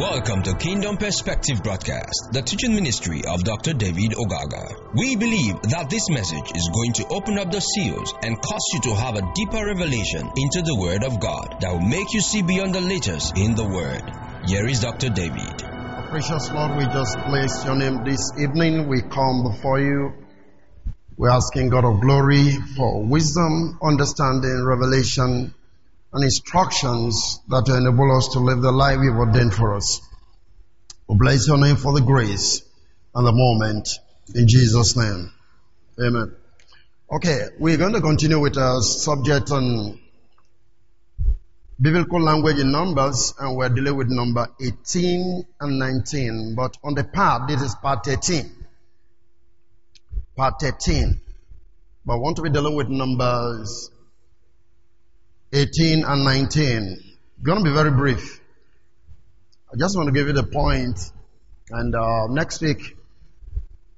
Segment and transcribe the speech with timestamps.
[0.00, 3.74] Welcome to Kingdom Perspective Broadcast, the teaching ministry of Dr.
[3.74, 4.94] David Ogaga.
[4.94, 8.80] We believe that this message is going to open up the seals and cause you
[8.88, 12.40] to have a deeper revelation into the Word of God that will make you see
[12.40, 14.00] beyond the letters in the Word.
[14.48, 15.10] Here is Dr.
[15.10, 15.58] David.
[16.08, 18.88] Precious Lord, we just bless your name this evening.
[18.88, 20.16] We come before you.
[21.18, 25.52] We're asking God of glory for wisdom, understanding, revelation,
[26.12, 30.00] and instructions that enable us to live the life you've ordained for us.
[31.08, 32.62] We bless your name for the grace
[33.14, 33.88] and the moment
[34.34, 35.32] in Jesus' name.
[36.00, 36.34] Amen.
[37.12, 39.98] Okay, we're going to continue with our subject on
[41.80, 46.54] biblical language in numbers and we're dealing with number 18 and 19.
[46.54, 48.50] But on the part, this is part 13.
[50.36, 51.20] Part 13.
[52.04, 53.90] But I want to be dealing with numbers
[55.52, 56.76] 18 and 19.
[56.78, 58.40] I'm Going to be very brief.
[59.72, 60.98] I just want to give you the point,
[61.70, 62.96] and uh, next week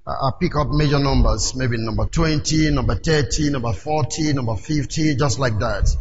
[0.07, 5.39] I'll pick up major numbers, maybe number 20, number 30, number 40, number 50, just
[5.39, 5.95] like that.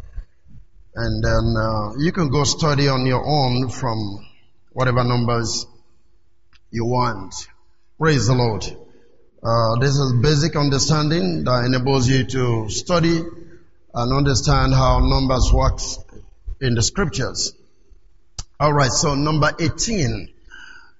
[0.95, 4.25] And then uh, you can go study on your own from
[4.71, 5.67] whatever numbers
[6.71, 7.33] you want.
[7.99, 8.63] Praise the Lord.
[9.43, 13.21] Uh, this is basic understanding that enables you to study
[13.93, 15.99] and understand how numbers works
[16.59, 17.53] in the scriptures.
[18.59, 20.29] All right, so number 18.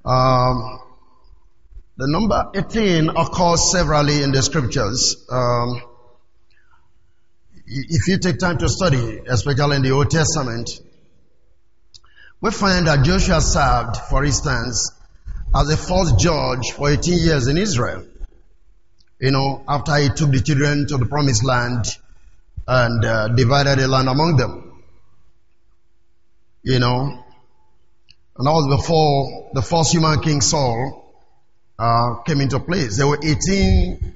[0.04, 0.80] Um,
[1.98, 5.24] the number 18 occurs severally in the scriptures.
[5.30, 5.82] Um,
[7.68, 10.82] if you take time to study, especially in the Old Testament,
[12.42, 14.92] we find that Joshua served, for instance,
[15.56, 18.06] as a false judge for 18 years in Israel.
[19.20, 21.86] You know, after he took the children to the promised land
[22.72, 24.82] and uh, divided the land among them.
[26.64, 27.22] You know,
[28.38, 31.14] and that was before the first human king Saul
[31.78, 32.96] uh, came into place.
[32.96, 34.16] There were 18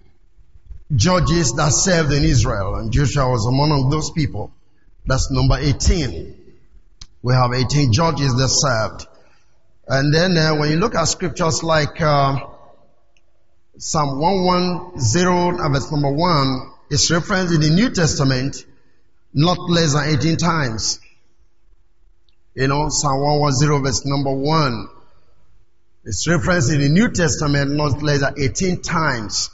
[0.96, 4.54] judges that served in Israel, and Joshua was among those people.
[5.06, 6.54] That's number 18.
[7.24, 9.06] We have 18 judges that served.
[9.86, 12.40] And then uh, when you look at scriptures like uh,
[13.78, 18.66] Psalm 110 verse number 1, is referenced in the New Testament
[19.34, 21.00] not less than 18 times.
[22.53, 24.88] You know, Psalm 110 verse number 1
[26.06, 29.50] is referenced in the New Testament not less than 18 times.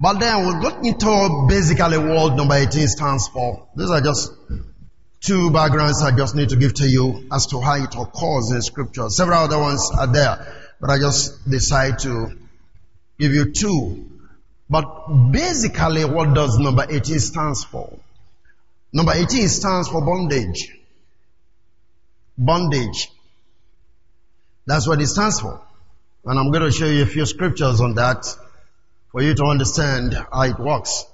[0.00, 3.66] But then we'll go into basically what number 18 stands for.
[3.76, 4.32] These are just
[5.20, 8.60] two backgrounds I just need to give to you as to how it occurs in
[8.60, 9.08] scripture.
[9.08, 10.46] Several other ones are there,
[10.80, 12.36] but I just decide to
[13.18, 14.13] give you two
[14.68, 17.98] but basically, what does number 18 stands for?
[18.92, 20.72] Number 18 stands for bondage.
[22.38, 23.10] Bondage.
[24.66, 25.60] That's what it stands for.
[26.24, 28.24] And I'm going to show you a few scriptures on that
[29.12, 31.04] for you to understand how it works.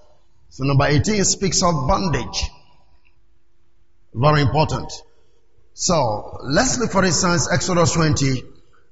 [0.50, 2.42] So number 18 speaks of bondage.
[4.14, 4.92] Very important.
[5.74, 8.42] So let's look for instance Exodus 20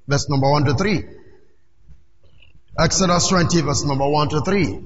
[0.07, 1.03] verse number 1 to 3.
[2.79, 4.79] Exodus 20 verse number 1 to 3.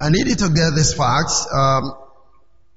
[0.00, 1.46] I need you to get these facts.
[1.52, 1.94] Um,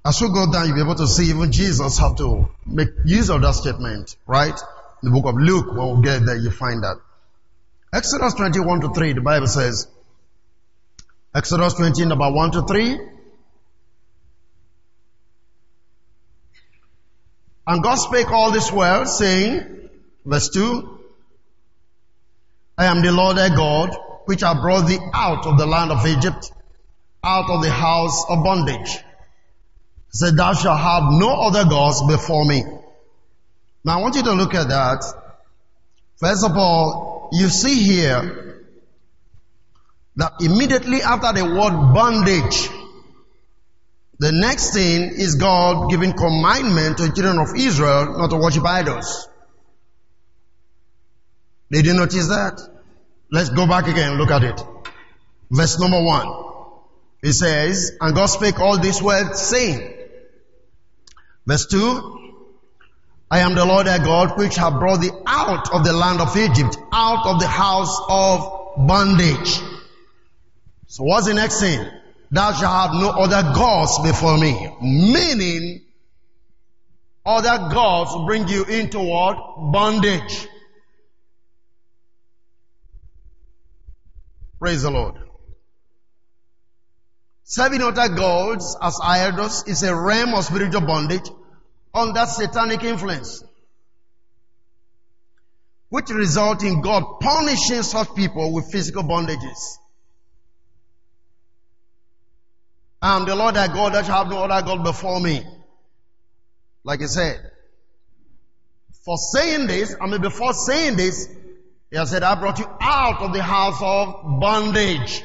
[0.05, 3.29] as we go down, you'll be able to see even Jesus have to make use
[3.29, 4.59] of that statement, right?
[5.01, 6.97] In the book of Luke, when we get there, you find that.
[7.93, 9.87] Exodus 21 to 3, the Bible says,
[11.33, 12.99] Exodus 20, number 1 to 3.
[17.65, 19.89] And God spake all this well, saying,
[20.25, 21.02] verse 2,
[22.77, 23.95] I am the Lord thy God,
[24.25, 26.51] which I brought thee out of the land of Egypt,
[27.23, 28.91] out of the house of bondage.
[28.91, 32.63] He said, thou shalt have no other gods before me.
[33.85, 35.03] Now I want you to look at that.
[36.17, 38.65] First of all, you see here
[40.15, 42.69] that immediately after the word bondage,
[44.19, 48.65] the next thing is God giving commandment to the children of Israel not to worship
[48.65, 49.27] idols.
[51.73, 52.61] Did you notice that?
[53.31, 54.61] Let's go back again and look at it.
[55.49, 56.27] Verse number one.
[57.23, 59.91] It says, And God spake all these words saying,
[61.47, 62.37] Verse two,
[63.31, 66.37] I am the Lord thy God which have brought thee out of the land of
[66.37, 69.59] Egypt, out of the house of bondage.
[70.85, 71.83] So what's the next thing?
[72.29, 74.69] Thou shalt have no other gods before me.
[74.79, 75.81] Meaning,
[77.25, 79.37] other gods bring you into what?
[79.71, 80.47] Bondage.
[84.63, 85.15] Praise the Lord.
[87.43, 91.29] Serving other gods as idols is a realm of spiritual bondage
[91.93, 93.43] under satanic influence.
[95.89, 99.77] which result in God punishing such people with physical bondages.
[103.01, 105.43] I am the Lord thy God that shall have no other God before me.
[106.85, 107.51] Like he said.
[109.03, 111.27] For saying this, I mean before saying this,
[111.91, 115.23] he has said, I brought you out of the house of bondage.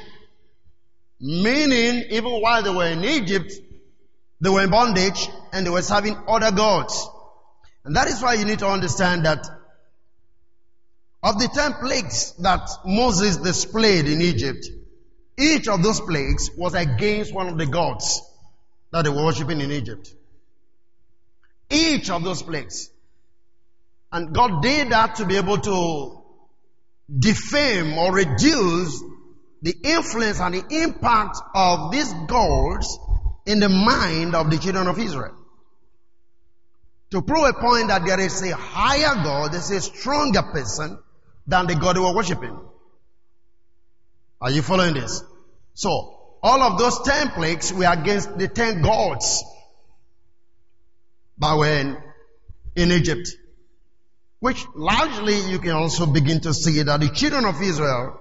[1.20, 3.52] Meaning, even while they were in Egypt,
[4.40, 7.06] they were in bondage and they were serving other gods.
[7.84, 9.46] And that is why you need to understand that
[11.22, 14.66] of the ten plagues that Moses displayed in Egypt,
[15.36, 18.22] each of those plagues was against one of the gods
[18.92, 20.14] that they were worshipping in Egypt.
[21.68, 22.88] Each of those plagues.
[24.10, 26.17] And God did that to be able to
[27.08, 29.02] defame or reduce
[29.62, 32.98] the influence and the impact of these gods
[33.46, 35.34] in the mind of the children of Israel.
[37.10, 40.98] To prove a point that there is a higher God, there's a stronger person
[41.46, 42.56] than the God they were worshiping.
[44.40, 45.24] Are you following this?
[45.74, 49.42] So, all of those ten plagues were against the ten gods
[51.40, 51.96] were in,
[52.76, 53.28] in Egypt.
[54.40, 58.20] Which largely you can also begin to see that the children of Israel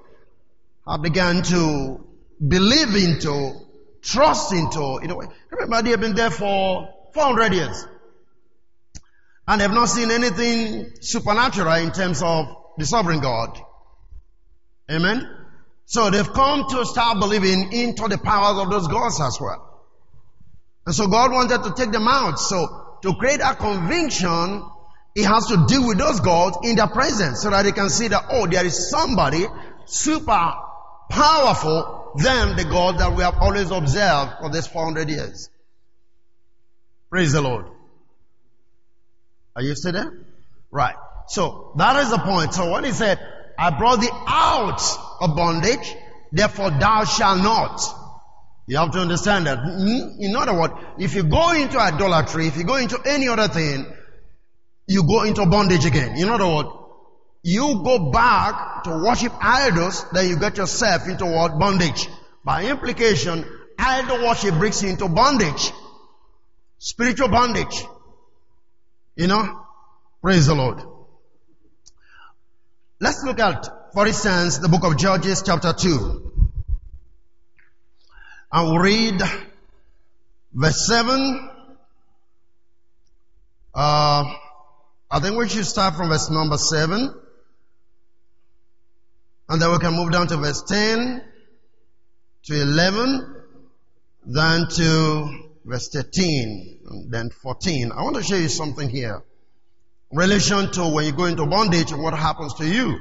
[0.88, 2.04] have begun to
[2.46, 3.54] believe into,
[4.02, 5.22] trust into, you know,
[5.52, 7.88] remember they have been there for 400 years.
[9.48, 12.48] And they've not seen anything supernatural in terms of
[12.78, 13.58] the sovereign God.
[14.90, 15.28] Amen.
[15.86, 19.86] So they've come to start believing into the powers of those gods as well.
[20.86, 22.40] And so God wanted to take them out.
[22.40, 24.64] So to create a conviction,
[25.18, 28.08] he has to deal with those gods in their presence so that they can see
[28.08, 29.48] that, oh, there is somebody
[29.86, 30.54] super
[31.10, 35.50] powerful than the God that we have always observed for these 400 years.
[37.10, 37.66] Praise the Lord.
[39.56, 40.14] Are you still there?
[40.70, 40.94] Right.
[41.30, 42.54] So that is the point.
[42.54, 43.18] So when he said,
[43.58, 44.80] I brought thee out
[45.20, 45.96] of bondage,
[46.32, 47.82] therefore thou shalt not.
[48.68, 49.58] You have to understand that.
[49.58, 50.22] Hmm?
[50.22, 53.97] In other words, if you go into idolatry, if you go into any other thing,
[54.88, 56.18] you go into bondage again.
[56.18, 56.70] In other words,
[57.44, 61.60] you go back to worship idols, then you get yourself into what?
[61.60, 62.08] Bondage.
[62.44, 63.46] By implication,
[63.78, 65.72] idol worship brings you into bondage.
[66.80, 67.84] Spiritual bondage.
[69.16, 69.62] You know?
[70.22, 70.82] Praise the Lord.
[73.00, 76.32] Let's look at, for instance, the book of Judges chapter 2.
[78.52, 79.22] And we'll read
[80.54, 81.50] verse 7.
[83.76, 84.24] Uh,
[85.10, 87.14] I think we should start from verse number 7.
[89.50, 91.24] And then we can move down to verse 10
[92.44, 93.36] to 11,
[94.26, 97.92] then to verse 13, and then 14.
[97.94, 99.24] I want to show you something here
[100.12, 102.98] relation to when you go into bondage and what happens to you.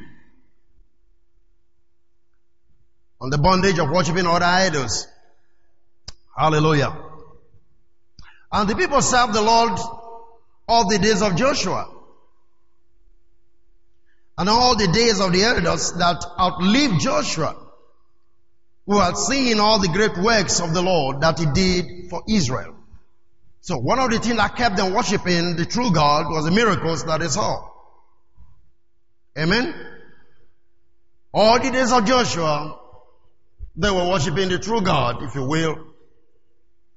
[3.21, 5.07] On the bondage of worshiping other idols.
[6.37, 6.97] Hallelujah.
[8.53, 9.79] And the people served the Lord
[10.69, 11.96] all the days of Joshua.
[14.39, 17.57] And all the days of the elders that outlived Joshua,
[18.87, 22.77] who had seen all the great works of the Lord that he did for Israel.
[23.61, 27.05] So one of the things that kept them worshiping the true God was the miracles
[27.05, 27.69] that they saw.
[29.37, 29.75] Amen.
[31.33, 32.79] All the days of Joshua,
[33.75, 35.77] they were worshiping the true God, if you will.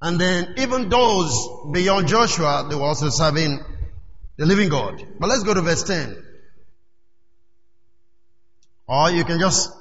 [0.01, 1.35] And then even those
[1.73, 3.59] beyond Joshua, they were also serving
[4.37, 5.05] the living God.
[5.19, 6.23] But let's go to verse 10.
[8.89, 9.71] Or you can just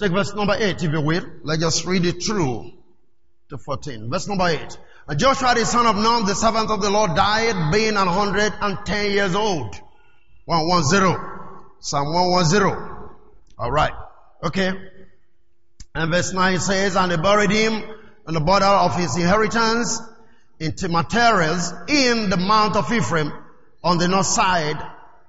[0.00, 1.24] take verse number 8 if you will.
[1.42, 2.70] Let's just read it through
[3.50, 4.08] to 14.
[4.10, 4.78] Verse number 8.
[5.08, 9.34] And Joshua the son of Nun, the servant of the Lord, died being 110 years
[9.34, 9.74] old.
[10.46, 11.18] 110.
[11.80, 13.10] Psalm 110.
[13.58, 13.92] Alright.
[14.42, 14.72] Okay.
[15.94, 17.82] And verse 9 says, And they buried him
[18.26, 20.00] on the border of his inheritance
[20.58, 23.30] in Timnath in the mount of Ephraim
[23.84, 24.78] on the north side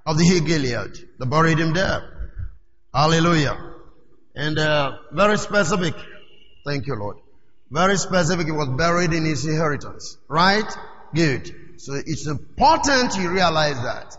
[0.06, 0.88] of the hill.
[1.20, 2.13] They buried him there.
[2.94, 3.58] Hallelujah.
[4.36, 5.96] And uh, very specific.
[6.66, 7.18] Thank you, Lord.
[7.72, 8.48] Very specific.
[8.48, 10.18] It was buried in his inheritance.
[10.28, 10.72] Right?
[11.14, 11.52] Good.
[11.78, 14.16] So it's important you realize that.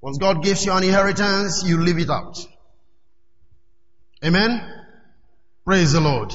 [0.00, 2.38] Once God gives you an inheritance, you leave it out.
[4.24, 4.60] Amen?
[5.64, 6.34] Praise the Lord.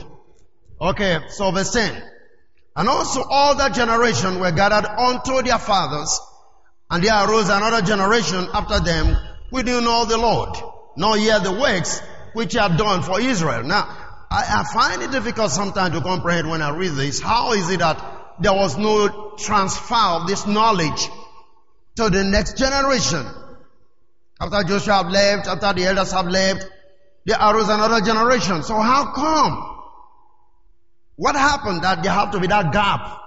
[0.81, 2.03] Okay, so verse 10.
[2.75, 6.19] And also all that generation were gathered unto their fathers,
[6.89, 9.15] and there arose another generation after them,
[9.51, 10.57] we do know the Lord,
[10.99, 12.01] nor yet the works
[12.33, 13.63] which had done for Israel.
[13.63, 13.87] Now,
[14.29, 17.21] I, I find it difficult sometimes to comprehend when I read this.
[17.21, 21.07] How is it that there was no transfer of this knowledge
[21.95, 23.25] to the next generation?
[24.41, 26.69] After Joshua have left, after the elders have left,
[27.25, 28.61] there arose another generation.
[28.63, 29.77] So how come?
[31.15, 33.21] What happened that there had to be that gap?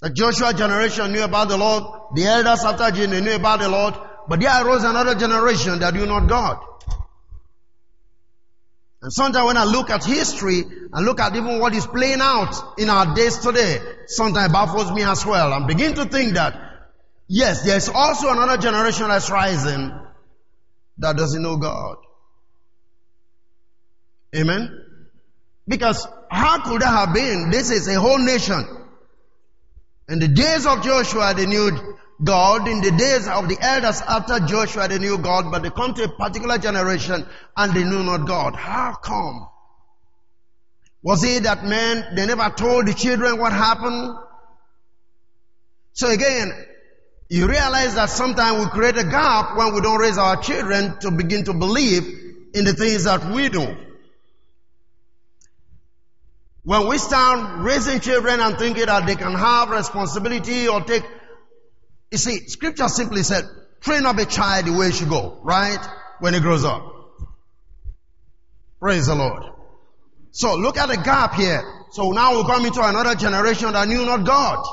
[0.00, 1.82] The Joshua generation knew about the Lord.
[2.14, 3.94] The elders after Jim, knew about the Lord.
[4.28, 6.58] But there arose another generation that knew not God.
[9.00, 10.60] And sometimes when I look at history
[10.92, 15.02] and look at even what is playing out in our days today, sometimes baffles me
[15.04, 15.52] as well.
[15.52, 16.60] And begin to think that,
[17.28, 19.92] yes, there's also another generation that's rising
[20.98, 21.96] that doesn't know God.
[24.36, 24.84] Amen?
[25.66, 27.50] Because how could that have been?
[27.50, 28.64] This is a whole nation.
[30.08, 31.70] In the days of Joshua, they knew
[32.22, 32.66] God.
[32.68, 36.04] In the days of the elders after Joshua, they knew God, but they come to
[36.04, 38.54] a particular generation and they knew not God.
[38.56, 39.48] How come?
[41.02, 44.16] Was it that men, they never told the children what happened?
[45.92, 46.52] So again,
[47.28, 51.10] you realize that sometimes we create a gap when we don't raise our children to
[51.10, 52.04] begin to believe
[52.54, 53.76] in the things that we do.
[56.64, 61.02] When we start raising children and thinking that they can have responsibility or take,
[62.10, 63.44] you see, scripture simply said,
[63.80, 65.78] train up a child the way he should go, right?
[66.20, 66.82] When he grows up.
[68.80, 69.42] Praise the Lord.
[70.30, 71.62] So look at the gap here.
[71.90, 74.64] So now we come into another generation that knew not God.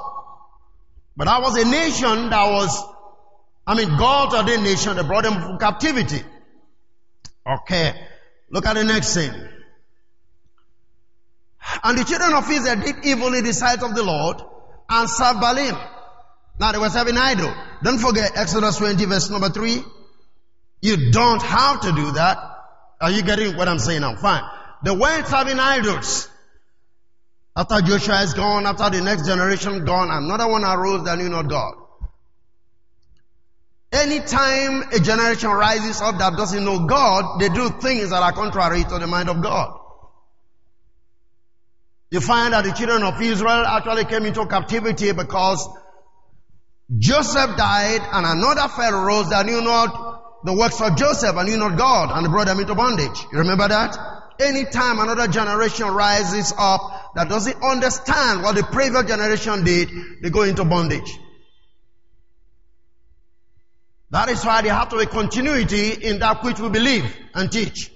[1.18, 2.84] But that was a nation that was,
[3.66, 6.22] I mean, God ordained nation that brought them from captivity.
[7.48, 7.94] Okay.
[8.50, 9.32] Look at the next thing.
[11.84, 14.42] And the children of Israel did evil in the sight of the Lord
[14.90, 15.95] and served Baalim.
[16.60, 17.54] Now they were serving idol.
[17.84, 19.84] Don't forget Exodus 20 verse number 3.
[20.82, 22.38] You don't have to do that.
[23.02, 24.16] Are you getting what I'm saying now?
[24.16, 24.44] Fine.
[24.84, 26.30] They weren't serving idols.
[27.56, 31.50] After Joshua is gone, after the next generation gone, another one arose that knew not
[31.50, 31.74] God.
[33.92, 38.84] Anytime a generation rises up that doesn't know God, they do things that are contrary
[38.84, 39.80] to the mind of God.
[42.12, 45.68] You find that the children of Israel actually came into captivity because
[46.98, 51.58] Joseph died and another Pharaoh rose that knew not the works of Joseph and knew
[51.58, 53.20] not God and brought them into bondage.
[53.32, 53.98] You remember that?
[54.40, 59.90] Anytime another generation rises up that doesn't understand what the previous generation did,
[60.22, 61.18] they go into bondage.
[64.12, 67.92] That is why there have to be continuity in that which we believe and teach.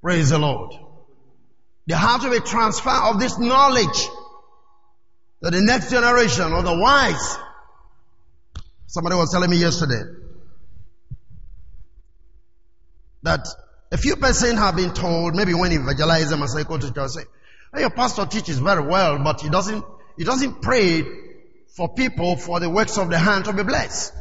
[0.00, 0.72] Praise the Lord.
[1.86, 4.08] There has to be transfer of this knowledge
[5.42, 7.38] to the next generation or the wise.
[8.86, 10.02] Somebody was telling me yesterday
[13.22, 13.46] that
[13.92, 16.92] a few persons have been told, maybe when he evangelized them as I go to
[16.92, 17.24] church, say,
[17.74, 19.84] hey, your pastor teaches very well, but he doesn't,
[20.16, 21.04] he doesn't pray
[21.68, 24.14] for people for the works of the hand to be blessed.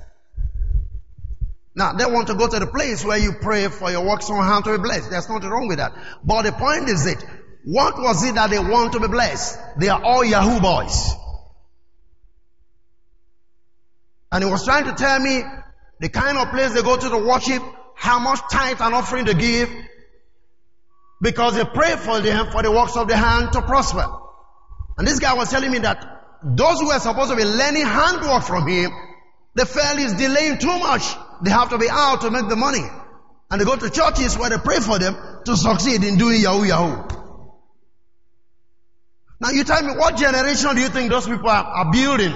[1.76, 4.44] Now, they want to go to the place where you pray for your works on
[4.44, 5.12] hand to be blessed.
[5.12, 5.94] There's nothing wrong with that.
[6.24, 7.24] But the point is that
[7.70, 9.60] what was it that they want to be blessed?
[9.78, 11.12] They are all Yahoo boys.
[14.32, 15.44] And he was trying to tell me
[16.00, 17.62] the kind of place they go to to worship,
[17.94, 19.70] how much tithe and offering they give,
[21.22, 24.06] because they pray for them for the works of the hand to prosper.
[24.98, 26.06] And this guy was telling me that
[26.44, 28.92] those who are supposed to be learning handwork from him,
[29.56, 31.04] the felt is delaying too much.
[31.44, 32.86] They have to be out to make the money.
[33.52, 36.64] And they go to churches where they pray for them to succeed in doing Yahoo
[36.64, 37.17] Yahoo.
[39.40, 42.34] Now you tell me, what generation do you think those people are, are building?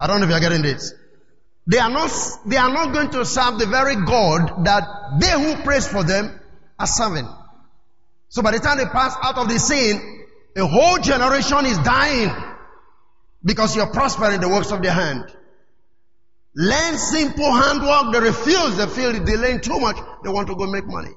[0.00, 0.92] I don't know if you're getting this.
[1.66, 2.10] They are not,
[2.44, 4.84] they are not going to serve the very God that
[5.20, 6.38] they who prays for them
[6.78, 7.28] are serving.
[8.28, 12.30] So by the time they pass out of the scene, a whole generation is dying
[13.44, 15.24] because you're prospering the works of their hand.
[16.56, 20.86] Learn simple handwork, they refuse, they feel delaying too much, they want to go make
[20.86, 21.10] money.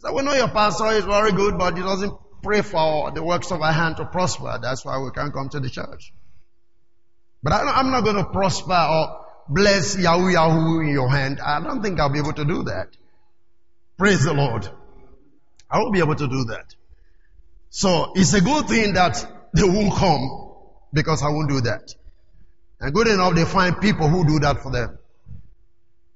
[0.00, 3.50] So we know your pastor is very good, but he doesn't pray for the works
[3.50, 4.58] of our hand to prosper.
[4.60, 6.14] That's why we can't come to the church.
[7.42, 11.38] But I, am not going to prosper or bless Yahoo Yahoo in your hand.
[11.40, 12.88] I don't think I'll be able to do that.
[13.98, 14.66] Praise the Lord.
[15.70, 16.74] I won't be able to do that.
[17.68, 19.22] So it's a good thing that
[19.54, 20.56] they won't come
[20.94, 21.94] because I won't do that.
[22.80, 24.98] And good enough they find people who do that for them.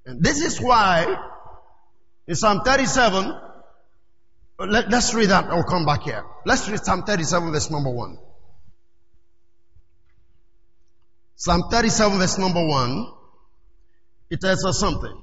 [0.07, 1.17] And this is why
[2.27, 3.35] in Psalm 37,
[4.59, 5.47] let, us read that.
[5.47, 6.25] I'll come back here.
[6.47, 8.19] Let's read Psalm 37 verse number 1.
[11.37, 13.13] Psalm 37 verse number 1.
[14.31, 15.23] It tells us something.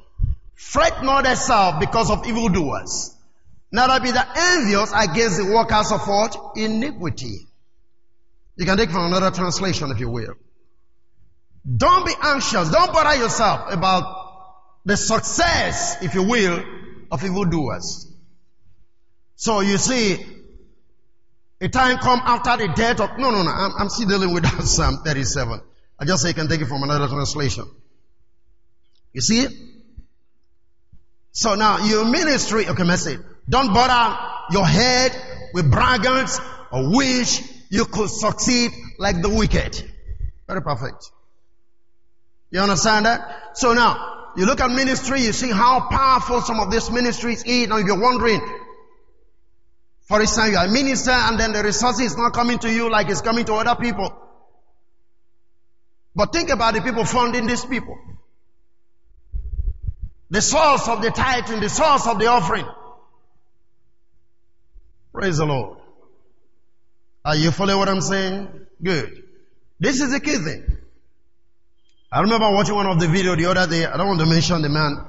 [0.56, 3.16] Fret not thyself because of evildoers.
[3.72, 6.38] Neither be thou envious against the workers of what?
[6.58, 7.48] Iniquity.
[8.58, 10.34] You can take from another translation if you will.
[11.78, 12.70] Don't be anxious.
[12.70, 14.04] Don't bother yourself about
[14.84, 16.64] the success, if you will,
[17.12, 18.11] of evildoers.
[19.42, 20.24] So you see,
[21.62, 24.44] a time come after the death of, no, no, no, I'm, I'm still dealing with
[24.58, 25.60] that Psalm 37.
[25.98, 27.66] I just say you can take it from another translation.
[29.14, 29.48] You see?
[31.32, 33.20] So now your ministry, okay, message.
[33.50, 34.16] Don't bother
[34.52, 35.20] your head
[35.56, 36.40] with braggance
[36.72, 38.70] or wish you could succeed
[39.00, 39.82] like the wicked.
[40.48, 41.10] Very perfect.
[42.52, 43.58] You understand that?
[43.58, 47.70] So now, you look at ministry, you see how powerful some of these ministries is.
[47.70, 48.40] Now if you're wondering,
[50.12, 52.90] for instance, you are a minister and then the resources is not coming to you
[52.92, 54.14] like it's coming to other people.
[56.14, 57.98] But think about the people funding these people.
[60.30, 62.66] The source of the tithing, the source of the offering.
[65.14, 65.78] Praise the Lord.
[67.24, 68.50] Are you following what I'm saying?
[68.84, 69.24] Good.
[69.80, 70.78] This is the key thing.
[72.12, 73.86] I remember watching one of the video the other day.
[73.86, 75.06] I don't want to mention the man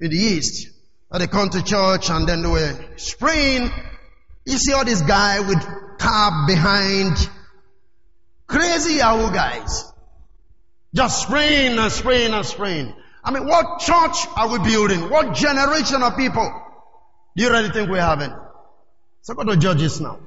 [0.00, 0.68] in the east.
[1.12, 3.70] They come to church and then they were spraying.
[4.44, 5.62] You see all this guy with
[5.98, 7.16] car behind.
[8.46, 9.90] Crazy Yahoo guys.
[10.94, 12.94] Just spraying and spraying and spraying.
[13.24, 15.08] I mean, what church are we building?
[15.08, 16.50] What generation of people
[17.36, 18.34] do you really think we're having?
[19.22, 20.18] So go to Judges now.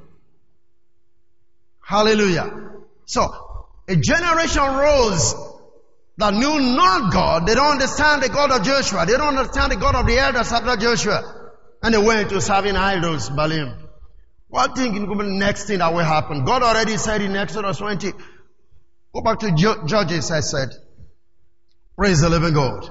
[1.82, 2.72] Hallelujah.
[3.06, 3.30] So,
[3.88, 5.36] a generation rose
[6.18, 7.46] that knew not God.
[7.46, 9.06] They don't understand the God of Joshua.
[9.06, 11.52] They don't understand the God of the elders after Joshua.
[11.84, 13.85] And they went to serving idols, Baalim.
[14.56, 16.46] What think is the next thing that will happen?
[16.46, 18.14] God already said in Exodus 20,
[19.14, 20.70] go back to Judges, I said.
[21.98, 22.90] Praise the living God.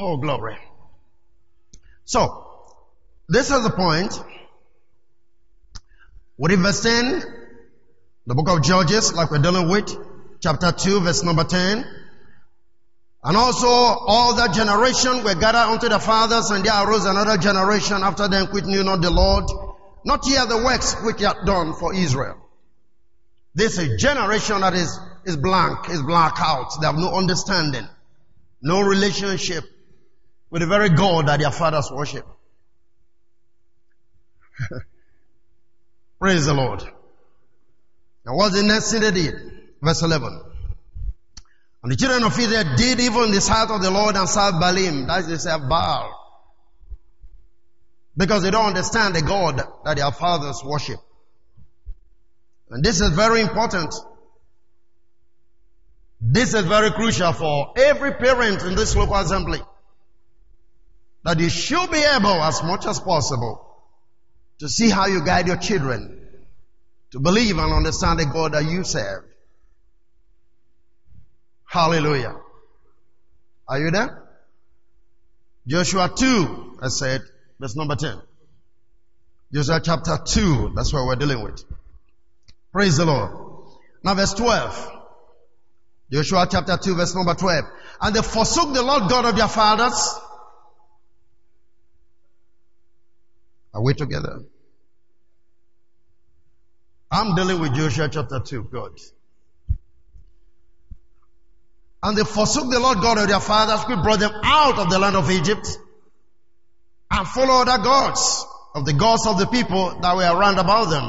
[0.00, 0.56] Oh, glory.
[2.06, 2.72] So,
[3.28, 4.18] this is the point.
[6.36, 7.22] What in verse 10?
[8.28, 9.94] The book of Judges, like we're dealing with,
[10.40, 11.84] chapter 2, verse number 10.
[13.22, 18.02] And also all that generation were gathered unto the fathers, and there arose another generation
[18.02, 19.44] after them which knew not the Lord,
[20.04, 22.38] not yet the works which he had done for Israel.
[23.54, 26.72] This is a generation that is is blank, is black out.
[26.80, 27.86] They have no understanding,
[28.62, 29.64] no relationship
[30.48, 32.26] with the very God that their fathers worship.
[36.20, 36.82] Praise the Lord.
[38.24, 39.34] Now what's the next thing they did?
[39.82, 40.49] Verse 11.
[41.82, 45.06] And the children of Israel did even the sight of the Lord and served Baalim.
[45.06, 46.16] That is, they serve Baal.
[48.16, 51.00] Because they don't understand the God that their fathers worship.
[52.68, 53.94] And this is very important.
[56.20, 59.60] This is very crucial for every parent in this local assembly.
[61.24, 63.66] That you should be able as much as possible
[64.58, 66.20] to see how you guide your children
[67.12, 69.24] to believe and understand the God that you serve.
[71.70, 72.34] Hallelujah.
[73.68, 74.24] Are you there?
[75.68, 77.22] Joshua 2, I said,
[77.60, 78.20] verse number 10.
[79.54, 81.62] Joshua chapter 2, that's what we're dealing with.
[82.72, 83.30] Praise the Lord.
[84.02, 84.90] Now verse 12.
[86.12, 87.64] Joshua chapter 2 verse number 12.
[88.00, 90.18] And they forsook the Lord God of their fathers.
[93.72, 94.40] Are we together?
[97.12, 98.70] I'm dealing with Joshua chapter 2.
[98.72, 98.98] God.
[102.02, 104.98] And they forsook the Lord God of their fathers, who brought them out of the
[104.98, 105.68] land of Egypt,
[107.10, 111.04] and followed other gods of the gods of the people that were around about them,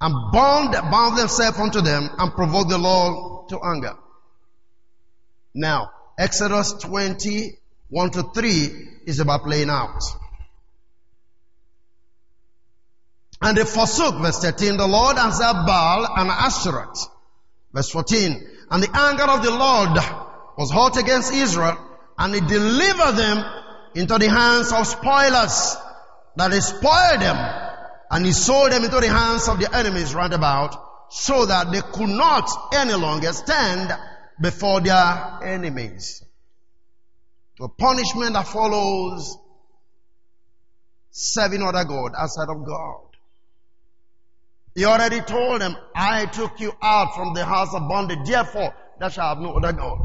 [0.00, 3.96] and bound, bound themselves unto them, and provoked the Lord to anger.
[5.54, 7.58] Now, Exodus 20,
[7.90, 10.02] 1 to 3 is about playing out.
[13.40, 17.06] And they forsook, verse 13, the Lord and Baal and Ashtoreth.
[17.72, 19.96] Verse 14, and the anger of the Lord
[20.58, 21.78] was hot against Israel,
[22.18, 23.44] and he delivered them
[23.94, 25.76] into the hands of spoilers,
[26.34, 27.36] that he spoiled them,
[28.10, 30.74] and he sold them into the hands of the enemies round about,
[31.08, 33.96] so that they could not any longer stand
[34.42, 36.24] before their enemies.
[37.60, 39.38] The punishment that follows
[41.12, 43.13] serving other God outside of God.
[44.74, 49.10] He already told them, I took you out from the house of bondage, therefore there
[49.10, 49.98] shall have no other God.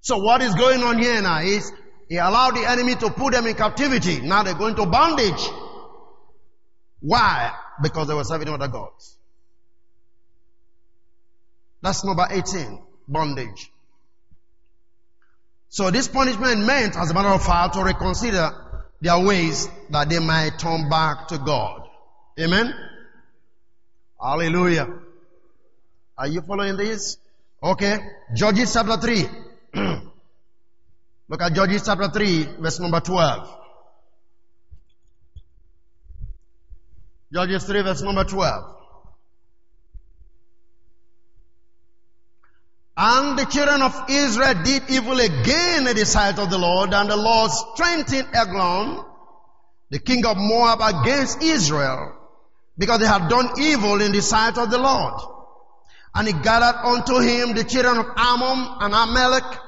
[0.00, 1.72] So what is going on here now is
[2.08, 4.20] he allowed the enemy to put them in captivity.
[4.20, 5.48] Now they're going to bondage.
[7.00, 7.52] Why?
[7.82, 9.16] Because they were serving other gods.
[11.80, 13.72] That's number 18, bondage.
[15.68, 18.50] So this punishment meant, as a matter of fact, to reconsider
[19.00, 21.81] their ways that they might turn back to God.
[22.38, 22.74] Amen?
[24.20, 24.88] Hallelujah.
[26.16, 27.18] Are you following this?
[27.62, 27.98] Okay.
[28.34, 29.26] Judges chapter 3.
[31.28, 33.58] Look at Judges chapter 3, verse number 12.
[37.32, 38.76] Judges 3, verse number 12.
[42.96, 47.08] And the children of Israel did evil again in the sight of the Lord, and
[47.08, 49.02] the Lord strengthened Eglon,
[49.90, 52.21] the king of Moab, against Israel,
[52.76, 55.20] because they had done evil in the sight of the Lord.
[56.14, 59.58] And he gathered unto him the children of Ammon and Amalek,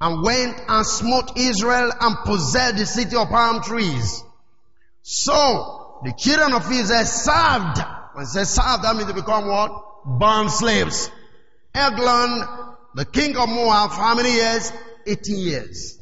[0.00, 4.22] and went and smote Israel and possessed the city of palm trees.
[5.02, 7.78] So the children of Israel served.
[8.14, 9.72] When they served, that means they become what?
[10.04, 11.10] Bond slaves.
[11.74, 12.66] Eglon
[12.96, 14.72] the king of Moab how many years?
[15.06, 15.98] 18 years.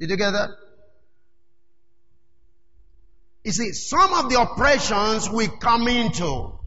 [0.00, 0.48] Did you get that?
[3.44, 6.58] You see, some of the oppressions we come into,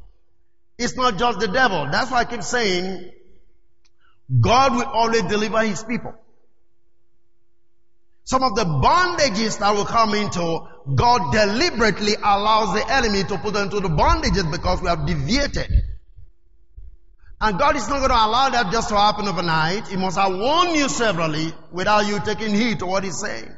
[0.78, 1.88] it's not just the devil.
[1.92, 3.12] That's why I keep saying,
[4.42, 6.14] God will always deliver his people.
[8.26, 13.56] Some of the bondages that will come into, God deliberately allows the enemy to put
[13.56, 15.72] into the bondages because we have deviated.
[17.40, 19.88] And God is not going to allow that just to happen overnight.
[19.88, 23.56] He must have warned you severally without you taking heed to what He's saying.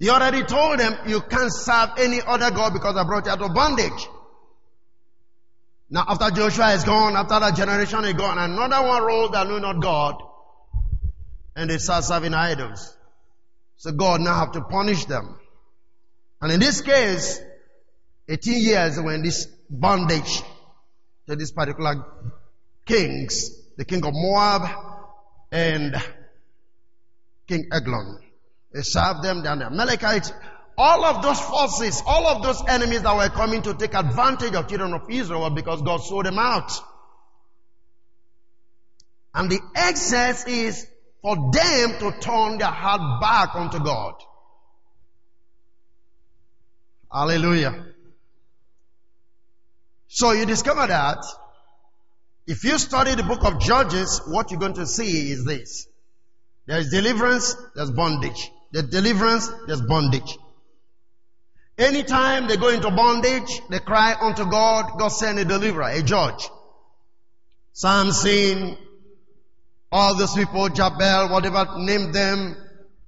[0.00, 3.42] He already told them you can't serve any other God because I brought you out
[3.42, 4.08] of bondage.
[5.90, 9.60] Now after Joshua is gone, after that generation is gone, another one rose that knew
[9.60, 10.22] not God,
[11.54, 12.96] and they start serving idols.
[13.76, 15.38] So God now have to punish them.
[16.40, 17.38] And in this case,
[18.26, 20.42] 18 years when this bondage
[21.28, 22.06] to these particular
[22.86, 24.62] kings, the king of Moab
[25.52, 25.94] and
[27.46, 28.19] King Eglon.
[28.72, 30.32] They served them, down the Amalekites.
[30.78, 34.68] All of those forces, all of those enemies that were coming to take advantage of
[34.68, 36.72] children of Israel because God sold them out.
[39.34, 40.86] And the excess is
[41.22, 44.14] for them to turn their heart back unto God.
[47.12, 47.86] Hallelujah.
[50.08, 51.24] So you discover that
[52.46, 55.86] if you study the book of Judges, what you're going to see is this.
[56.66, 58.50] There's deliverance, there's bondage.
[58.72, 60.38] There's deliverance, there's bondage.
[61.78, 66.48] Anytime they go into bondage, they cry unto God, God send a deliverer, a judge.
[67.72, 68.76] Samson,
[69.90, 72.56] all those people, Jabal, whatever, name them,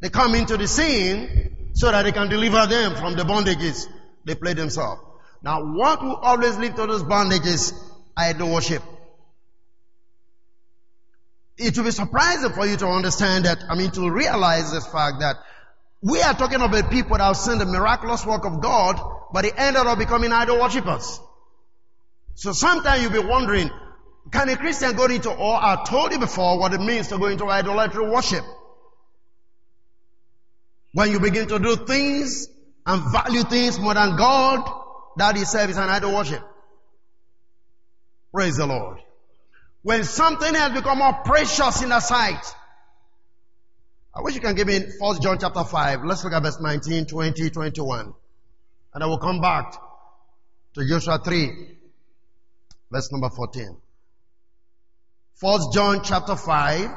[0.01, 3.87] they come into the scene so that they can deliver them from the bondages
[4.25, 5.01] they play themselves.
[5.43, 7.73] Now, what will always lead to those bondages?
[8.17, 8.83] Idol worship.
[11.59, 15.21] It will be surprising for you to understand that, I mean, to realize this fact
[15.21, 15.37] that
[16.01, 19.01] we are talking about people that have seen the miraculous work of God,
[19.33, 21.21] but they ended up becoming idol worshippers.
[22.35, 23.71] So sometimes you'll be wondering,
[24.33, 27.27] can a Christian go into, or I told you before what it means to go
[27.27, 28.45] into idolatry worship.
[30.93, 32.49] When you begin to do things
[32.87, 34.69] and value things more than God,
[35.17, 36.43] that itself is an idol worship.
[38.35, 38.99] Praise the Lord.
[39.83, 42.55] When something has become more precious in the sight,
[44.15, 46.05] I wish you can give me First John chapter 5.
[46.05, 48.15] Let's look at verse 19, 20, 21.
[48.95, 49.75] And I will come back
[50.75, 51.77] to Joshua 3,
[52.91, 53.77] verse number 14.
[55.35, 56.91] First John chapter 5,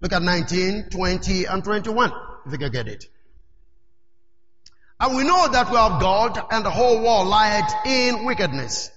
[0.00, 2.12] look at 19, 20, and 21,
[2.46, 3.04] if you can get it.
[4.98, 8.90] And we know that we have God and the whole world lieth in wickedness.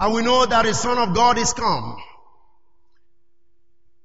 [0.00, 1.98] And we know that the Son of God is come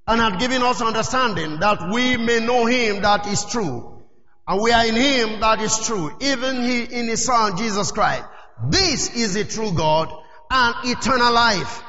[0.08, 4.04] and hath given us understanding that we may know him that is true.
[4.48, 8.26] And we are in him that is true, even he in his son Jesus Christ.
[8.70, 10.14] This is the true God
[10.52, 11.82] and eternal life.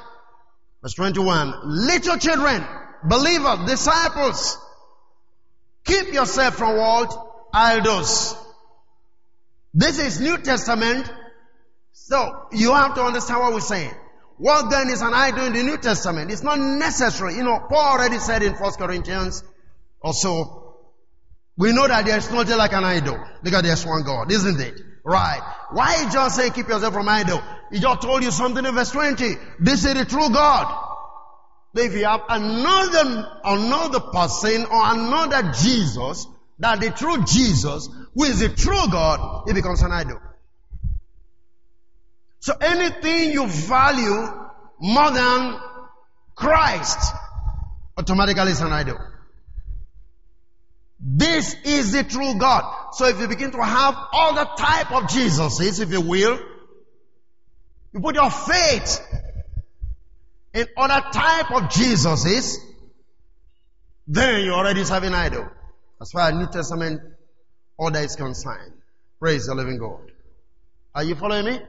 [0.82, 1.54] Verse 21.
[1.64, 2.64] Little children,
[3.04, 4.56] believers, disciples,
[5.84, 7.14] keep yourself from what?
[7.52, 8.34] Idols.
[9.74, 11.10] This is New Testament.
[11.98, 13.90] So you have to understand what we're saying.
[14.36, 16.30] What then is an idol in the New Testament?
[16.30, 17.36] It's not necessary.
[17.36, 19.42] You know, Paul already said in First Corinthians
[20.02, 20.76] also.
[21.56, 24.78] we know that there's nothing like an idol because there's one God, isn't it?
[25.04, 25.40] Right.
[25.70, 27.42] Why John saying keep yourself from idol?
[27.72, 29.34] He just told you something in verse 20.
[29.58, 30.82] This is the true God.
[31.74, 36.26] If you have another, another person or another Jesus,
[36.58, 40.20] that the true Jesus who is the true God, it becomes an idol.
[42.46, 44.24] So anything you value
[44.78, 45.58] more than
[46.36, 47.12] Christ
[47.98, 48.98] automatically is an idol.
[51.00, 52.92] This is the true God.
[52.92, 56.38] So if you begin to have all the type of Jesuses, if you will,
[57.92, 59.00] you put your faith
[60.54, 62.58] in other type of Jesuses,
[64.06, 65.48] then you're already serving idol.
[66.00, 67.00] As far as New Testament
[67.76, 68.74] order is concerned.
[69.18, 70.12] Praise the living God.
[70.94, 71.60] Are you following me?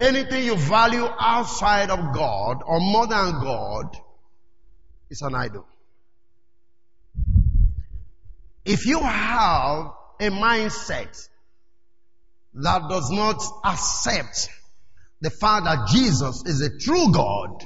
[0.00, 3.96] Anything you value outside of God or more than God
[5.08, 5.66] is an idol.
[8.64, 11.28] If you have a mindset
[12.54, 14.48] that does not accept
[15.20, 17.64] the fact that Jesus is a true God,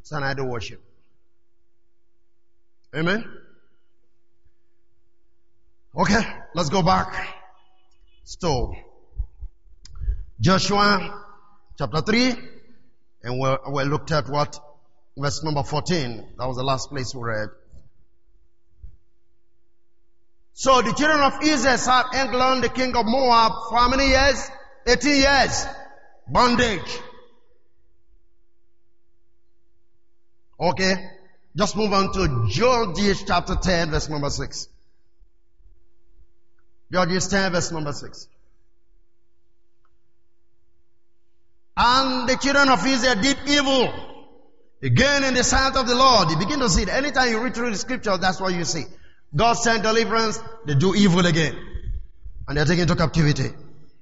[0.00, 0.82] it's an idol worship.
[2.94, 3.24] Amen?
[5.96, 6.20] Okay,
[6.54, 7.38] let's go back.
[8.24, 8.74] So,
[10.40, 11.21] Joshua
[11.78, 12.34] chapter 3,
[13.24, 13.40] and
[13.72, 14.58] we looked at what?
[15.16, 16.24] Verse number 14.
[16.38, 17.48] That was the last place we read.
[20.54, 24.50] So the children of Israel served Eglon, the king of Moab, for how many years?
[24.86, 25.66] 18 years.
[26.28, 27.00] Bondage.
[30.60, 30.94] Okay.
[31.56, 34.68] Just move on to Judges chapter 10, verse number 6.
[36.90, 38.28] Judges 10, verse number 6.
[41.76, 43.92] And the children of Israel did evil
[44.82, 46.30] again in the sight of the Lord.
[46.30, 46.88] You begin to see it.
[46.88, 48.84] Anytime you read through the scripture, that's what you see.
[49.34, 51.56] God sent deliverance, they do evil again.
[52.46, 53.50] And they're taken into captivity.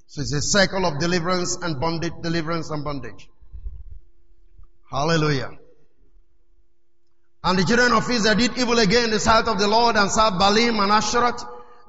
[0.07, 3.29] So it's a cycle of deliverance and bondage, deliverance and bondage.
[4.91, 5.53] Hallelujah.
[7.45, 10.11] And the children of Israel did evil again in the sight of the Lord and
[10.11, 11.37] served Baalim and Asherah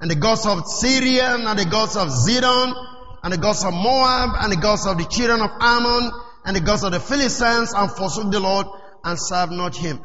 [0.00, 2.74] and the gods of Syria and the gods of Zidon
[3.22, 6.10] and the gods of Moab and the gods of the children of Ammon
[6.44, 8.66] and the gods of the Philistines and forsook the Lord
[9.04, 10.00] and served not him.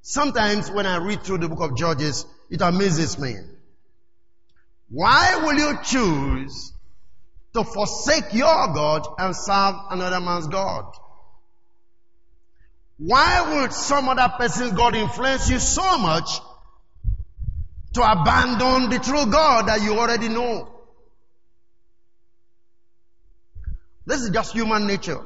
[0.00, 3.34] Sometimes when I read through the book of Judges, it amazes me.
[4.90, 6.72] Why will you choose
[7.54, 10.86] to forsake your God and serve another man's God?
[12.98, 16.40] Why would some other person's God influence you so much
[17.94, 20.71] to abandon the true God that you already know?
[24.06, 25.24] This is just human nature.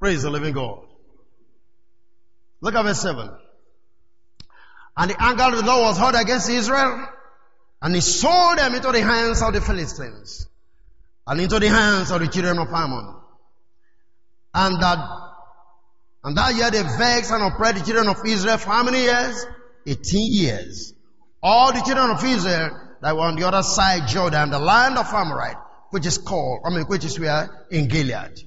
[0.00, 0.86] Praise the living God.
[2.60, 3.30] Look at verse 7.
[4.96, 7.08] And the anger of the Lord was hot against Israel,
[7.82, 10.48] and he sold them into the hands of the Philistines,
[11.26, 13.14] and into the hands of the children of Ammon.
[14.54, 14.98] And that,
[16.22, 19.44] and that year they vexed and oppressed the children of Israel for how many years?
[19.86, 20.94] 18 years.
[21.42, 22.70] All the children of Israel
[23.02, 25.56] that were on the other side Jordan, the land of Amorite,
[25.94, 27.66] which is called, I mean, which is where?
[27.70, 28.42] In Gilead.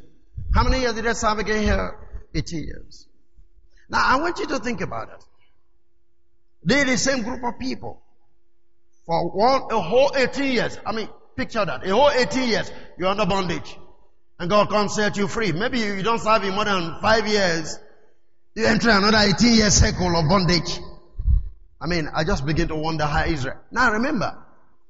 [0.54, 1.98] How many years did they serve again here?
[2.36, 3.08] 18 years.
[3.90, 5.24] Now I want you to think about it.
[6.62, 8.02] They're the same group of people.
[9.06, 10.78] For one, a whole 18 years.
[10.86, 11.08] I mean,
[11.38, 11.88] picture that.
[11.88, 13.80] A whole 18 years, you're under bondage.
[14.38, 15.54] And God comes set you free.
[15.54, 17.80] Maybe you don't serve Him more than five years.
[18.56, 20.82] You enter another 18 year cycle of bondage.
[21.80, 23.62] I mean, I just begin to wonder how Israel.
[23.72, 24.38] Now remember,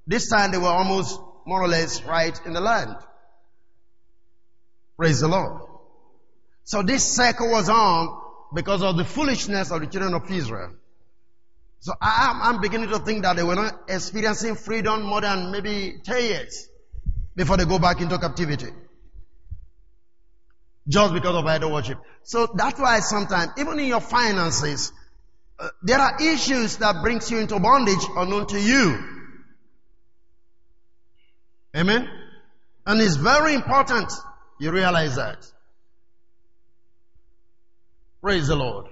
[0.08, 2.94] this time they were almost more or less right in the land.
[4.98, 5.62] Praise the Lord.
[6.66, 8.22] So this cycle was on
[8.54, 10.74] because of the foolishness of the children of Israel.
[11.80, 16.02] So I'm, I'm beginning to think that they were not experiencing freedom more than maybe
[16.04, 16.68] 10 years
[17.34, 18.72] before they go back into captivity.
[20.86, 22.00] Just because of idol worship.
[22.24, 24.92] So that's why sometimes, even in your finances,
[25.60, 29.17] uh, there are issues that brings you into bondage unknown to you.
[31.76, 32.10] Amen?
[32.86, 34.12] And it's very important
[34.60, 35.46] you realize that.
[38.22, 38.88] Praise the Lord.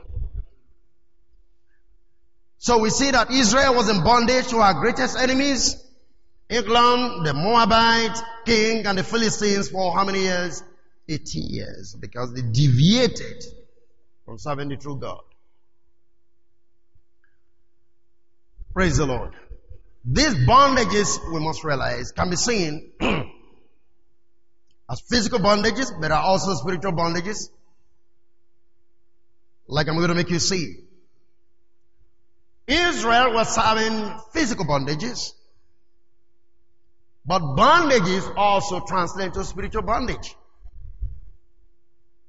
[2.57, 5.81] So we see that Israel was in bondage to our greatest enemies,
[6.49, 10.63] Eglon, the Moabite king, and the Philistines for how many years?
[11.07, 13.43] 80 years, because they deviated
[14.25, 15.21] from serving the true God.
[18.73, 19.33] Praise the Lord.
[20.05, 22.91] These bondages, we must realize, can be seen
[24.89, 27.49] as physical bondages, but are also spiritual bondages.
[29.67, 30.83] Like I'm going to make you see.
[32.67, 35.33] Israel was having physical bondages,
[37.25, 40.35] but bondages also translate to spiritual bondage.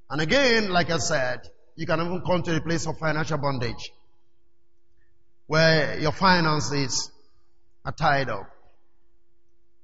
[0.09, 1.41] And again, like I said,
[1.75, 3.93] you can even come to a place of financial bondage
[5.47, 7.11] where your finances
[7.87, 8.51] are tied up.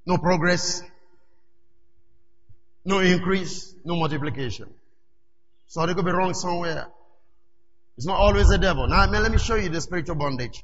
[0.05, 0.83] No progress,
[2.83, 4.69] no increase, no multiplication.
[5.67, 6.87] So they could be wrong somewhere.
[7.95, 8.87] It's not always the devil.
[8.87, 10.63] Now, I let me show you the spiritual bondage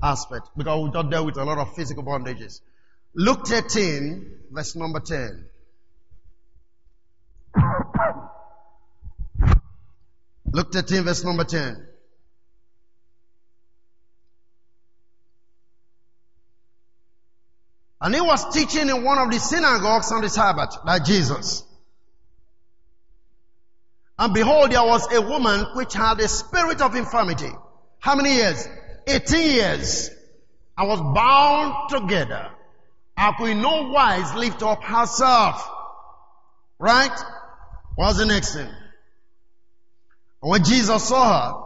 [0.00, 2.60] aspect because we just dealt with a lot of physical bondages.
[3.14, 5.46] Luke 13, verse number 10.
[10.52, 11.88] Luke 13, verse number 10.
[18.06, 21.64] And he was teaching in one of the synagogues on the Sabbath, like Jesus.
[24.16, 27.50] And behold, there was a woman which had a spirit of infirmity.
[27.98, 28.68] How many years?
[29.08, 30.10] 18 years.
[30.78, 32.52] And was bound together.
[33.16, 35.68] And could no wise lift up herself.
[36.78, 37.18] Right?
[37.96, 38.70] What's the next thing?
[40.42, 41.64] And when Jesus saw her,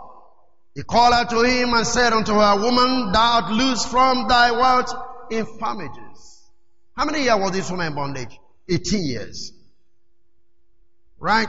[0.74, 4.52] he called her to him and said unto her, Woman, thou art loose from thy
[4.52, 5.08] what?
[5.30, 6.48] Infirmities.
[6.96, 8.38] How many years was this woman in bondage?
[8.68, 9.52] 18 years.
[11.18, 11.48] Right?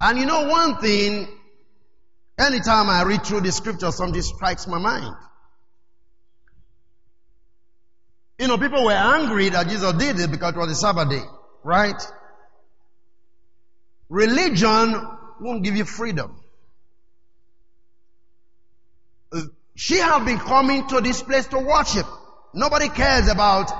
[0.00, 1.28] And you know one thing,
[2.38, 5.14] anytime I read through the scripture, something strikes my mind.
[8.38, 11.22] You know, people were angry that Jesus did it because it was a Sabbath day,
[11.62, 12.02] right?
[14.08, 15.08] Religion
[15.40, 16.40] won't give you freedom.
[19.76, 22.06] She have been coming to this place to worship.
[22.52, 23.72] Nobody cares about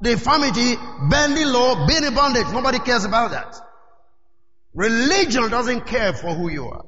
[0.00, 0.76] the infirmity,
[1.10, 2.46] bending low, being in bondage.
[2.52, 3.56] Nobody cares about that.
[4.74, 6.84] Religion doesn't care for who you are.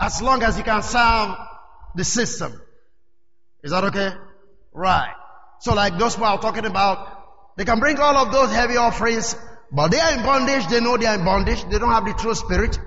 [0.00, 1.36] As long as you can serve
[1.94, 2.60] the system.
[3.62, 4.10] Is that okay?
[4.72, 5.14] Right.
[5.60, 9.34] So like those people are talking about, they can bring all of those heavy offerings,
[9.72, 12.14] but they are in bondage, they know they are in bondage, they don't have the
[12.14, 12.78] true spirit,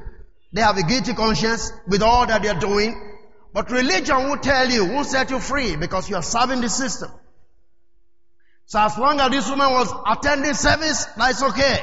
[0.53, 3.10] they have a guilty conscience with all that they are doing.
[3.53, 7.11] But religion won't tell you, won't set you free because you are serving the system.
[8.65, 11.79] So as long as this woman was attending service, that's okay.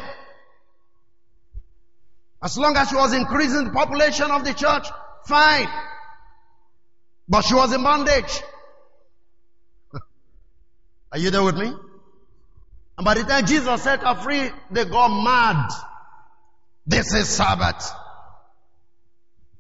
[2.43, 4.87] As long as she was increasing the population of the church,
[5.27, 5.69] fine.
[7.29, 8.43] But she was in bondage.
[11.13, 11.67] Are you there with me?
[12.97, 15.71] And by the time Jesus set her free, they got mad.
[16.87, 17.93] This is Sabbath.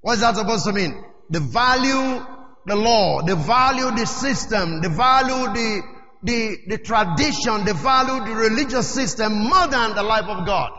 [0.00, 1.04] What is that supposed to mean?
[1.30, 2.24] They value
[2.66, 5.82] the law, they value the system, they value the,
[6.22, 10.72] the, the tradition, they value the religious system more than the life of God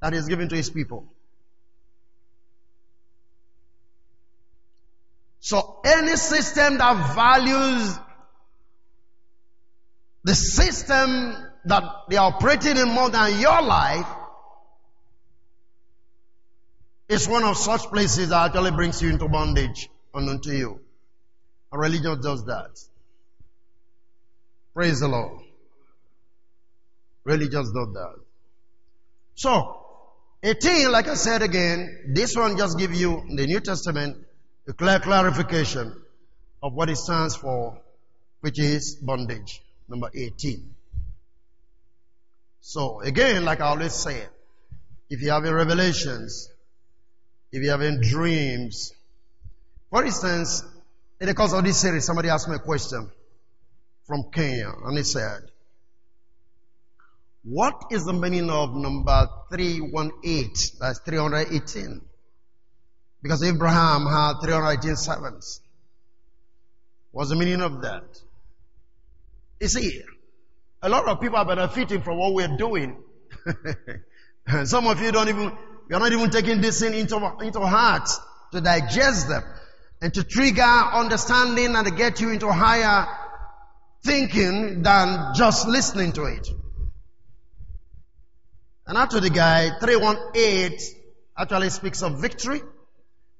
[0.00, 1.06] that is given to his people.
[5.40, 7.98] So any system that values
[10.24, 14.06] the system that they are operating in more than your life
[17.08, 20.80] is one of such places that actually brings you into bondage and unto you.
[21.72, 22.78] A religion does that.
[24.74, 25.42] Praise the Lord.
[27.24, 28.14] Religion does that.
[29.34, 29.82] So,
[30.42, 34.16] 18, like I said again, this one just give you the New Testament
[34.68, 35.94] a clear clarification
[36.62, 37.78] of what it stands for,
[38.40, 39.62] which is bondage.
[39.88, 40.74] Number 18.
[42.60, 44.26] So again, like I always say,
[45.08, 46.48] if you have any revelations,
[47.56, 48.92] if you have any dreams,
[49.88, 50.62] for instance,
[51.18, 53.10] in the course of this series, somebody asked me a question
[54.06, 55.40] from Kenya, and he said,
[57.44, 60.50] What is the meaning of number 318?
[60.78, 62.02] That's 318.
[63.22, 65.62] Because Abraham had 318 servants.
[67.10, 68.04] What's the meaning of that?
[69.60, 70.02] You see,
[70.82, 73.02] a lot of people are benefiting from what we're doing.
[74.64, 75.56] Some of you don't even,
[75.88, 78.08] you're not even taking this thing into, into heart
[78.52, 79.42] to digest them
[80.00, 83.06] and to trigger understanding and to get you into higher
[84.04, 86.48] thinking than just listening to it.
[88.86, 90.78] And after the guy, 318
[91.38, 92.60] actually speaks of victory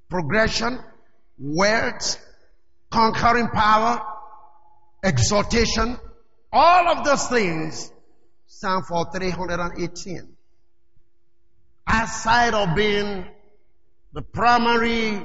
[0.09, 0.79] progression,
[1.37, 2.17] wealth,
[2.89, 4.01] conquering power,
[5.03, 5.97] exhortation,
[6.51, 7.91] all of those things
[8.47, 10.36] stand for 318.
[11.87, 13.25] Aside of being
[14.13, 15.21] the primary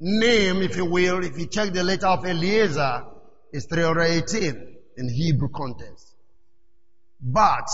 [0.00, 3.04] name, if you will, if you check the letter of Eliezer,
[3.52, 6.16] is 318 in Hebrew context.
[7.20, 7.68] But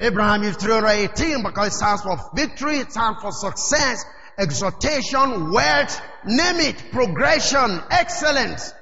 [0.00, 4.04] Abraham is 318 because it stands for victory, it stands for success,
[4.38, 8.72] exhortation, wealth, name it, progression, excellence.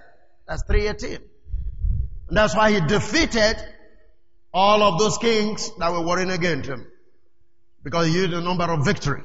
[0.47, 1.19] That's 318.
[2.29, 3.57] And that's why he defeated
[4.53, 6.87] all of those kings that were warring against him.
[7.87, 9.23] Because you the number of victory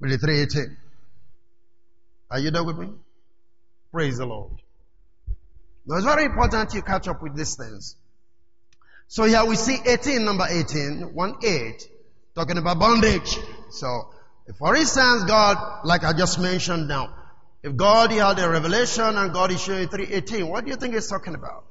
[0.00, 0.76] with the 318.
[2.30, 2.88] Are you there with me?
[3.90, 4.52] Praise the Lord.
[5.86, 7.96] Now it's very important you catch up with these things.
[9.08, 11.88] So here we see 18, number 18, 1 8,
[12.34, 13.38] talking about bondage.
[13.70, 14.10] So
[14.58, 17.14] for instance, God, like I just mentioned now,
[17.62, 21.08] if God had a revelation and God is showing 318, what do you think he's
[21.08, 21.64] talking about?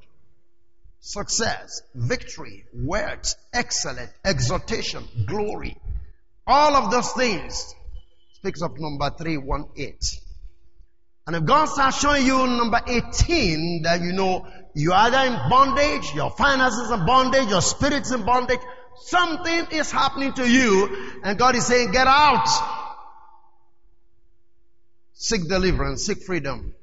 [1.02, 5.78] Success, victory, wealth, excellent, exaltation, glory.
[6.50, 7.76] All of those things
[8.34, 9.98] speaks of number 318.
[11.28, 15.50] And if God starts showing you number 18, that you know you are either in
[15.50, 18.62] bondage, your finances in bondage, your spirit's in bondage,
[18.96, 22.48] something is happening to you, and God is saying, get out.
[25.14, 26.74] Seek deliverance, seek freedom.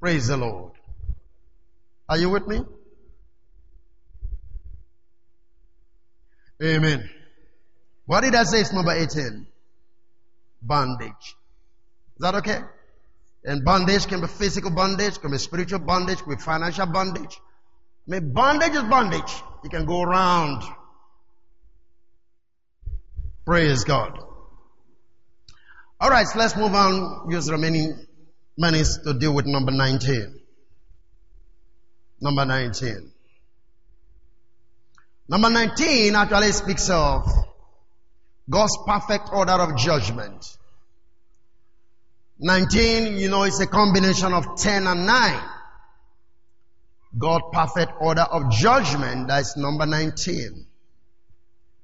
[0.00, 0.72] Praise the Lord.
[2.08, 2.62] Are you with me?
[6.60, 7.08] Amen.
[8.06, 9.46] What did I say is number 18?
[10.62, 11.36] Bondage.
[12.16, 12.60] Is that okay?
[13.44, 17.40] And bondage can be physical bondage, can be spiritual bondage, can be financial bondage.
[18.06, 19.42] I mean, bondage is bondage.
[19.62, 20.62] You can go around.
[23.44, 24.18] Praise God.
[26.02, 27.30] Alright, so let's move on.
[27.30, 28.06] Use remaining
[28.56, 30.40] minutes to deal with number 19.
[32.20, 33.10] Number 19.
[35.28, 37.26] Number 19 actually speaks of
[38.48, 40.56] God's perfect order of judgment.
[42.38, 45.42] 19, you know, it's a combination of 10 and 9.
[47.16, 50.66] God perfect order of judgment, that's number 19.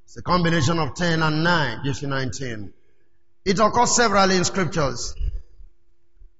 [0.05, 2.73] It's a combination of 10 and 9, gives you 19.
[3.45, 5.15] It occurs severally in scriptures.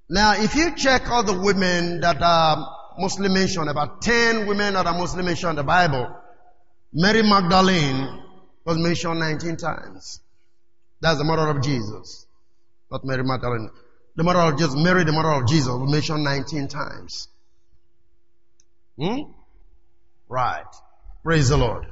[0.09, 2.67] Now, if you check all the women that are
[2.99, 6.15] Muslim mentioned, about 10 women that are Muslim mentioned in the Bible,
[6.93, 8.21] Mary Magdalene
[8.65, 10.21] was mentioned 19 times.
[11.01, 12.27] That's the mother of Jesus.
[12.91, 13.71] Not Mary Magdalene.
[14.17, 17.29] The mother of Jesus, Mary, the mother of Jesus, was mentioned 19 times.
[18.99, 19.33] Hmm?
[20.29, 20.67] Right.
[21.23, 21.87] Praise the Lord.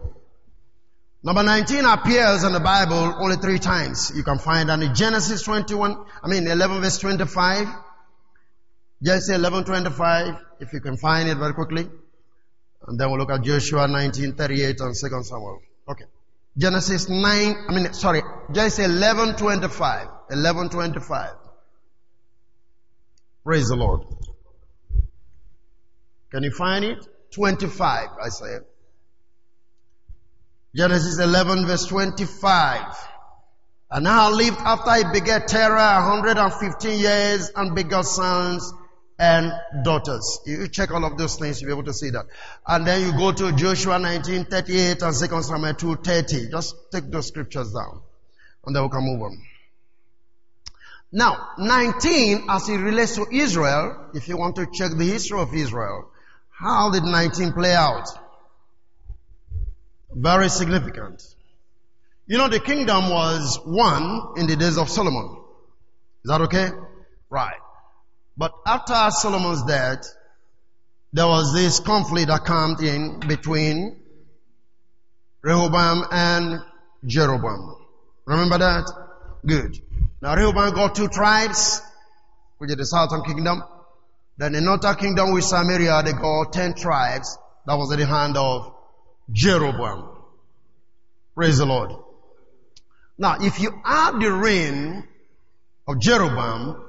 [1.23, 4.13] Number 19 appears in the Bible only three times.
[4.15, 7.67] You can find that in Genesis 21, I mean 11 verse 25.
[9.03, 11.89] Genesis 11 25, if you can find it very quickly.
[12.87, 15.61] And then we'll look at Joshua 1938 and 2 Samuel.
[15.89, 16.05] Okay.
[16.59, 20.09] Genesis 9, I mean, sorry, Genesis 11, 25.
[20.31, 21.31] 11, 25.
[23.45, 24.03] Praise the Lord.
[26.31, 27.07] Can you find it?
[27.31, 28.59] 25, I say.
[30.75, 32.83] Genesis 11 verse 25.
[33.91, 38.71] And Nahor lived after he begat Terah 115 years and begot sons
[39.19, 39.53] and
[39.83, 40.41] daughters.
[40.47, 42.27] You check all of those things, you'll be able to see that.
[42.67, 46.51] And then you go to Joshua 1938 and 2 Samuel 230.
[46.51, 48.01] Just take those scriptures down.
[48.65, 49.43] And then we can move on.
[51.11, 55.55] Now, 19, as it relates to Israel, if you want to check the history of
[55.55, 56.11] Israel,
[56.51, 58.07] how did 19 play out?
[60.15, 61.23] Very significant.
[62.27, 65.39] You know, the kingdom was one in the days of Solomon.
[66.25, 66.69] Is that okay?
[67.31, 67.57] Right.
[68.39, 70.15] But after Solomon's death,
[71.13, 74.01] there was this conflict that came in between
[75.43, 76.61] Rehoboam and
[77.05, 77.75] Jeroboam.
[78.27, 78.93] Remember that?
[79.45, 79.79] Good.
[80.23, 81.83] Now Rehoboam got two tribes,
[82.59, 83.65] which is the southern kingdom.
[84.37, 87.37] Then the northern kingdom with Samaria, they got ten tribes.
[87.67, 88.73] That was in the hand of
[89.33, 90.17] Jeroboam.
[91.35, 91.91] Praise the Lord.
[93.19, 95.09] Now, if you add the reign
[95.89, 96.85] of Jeroboam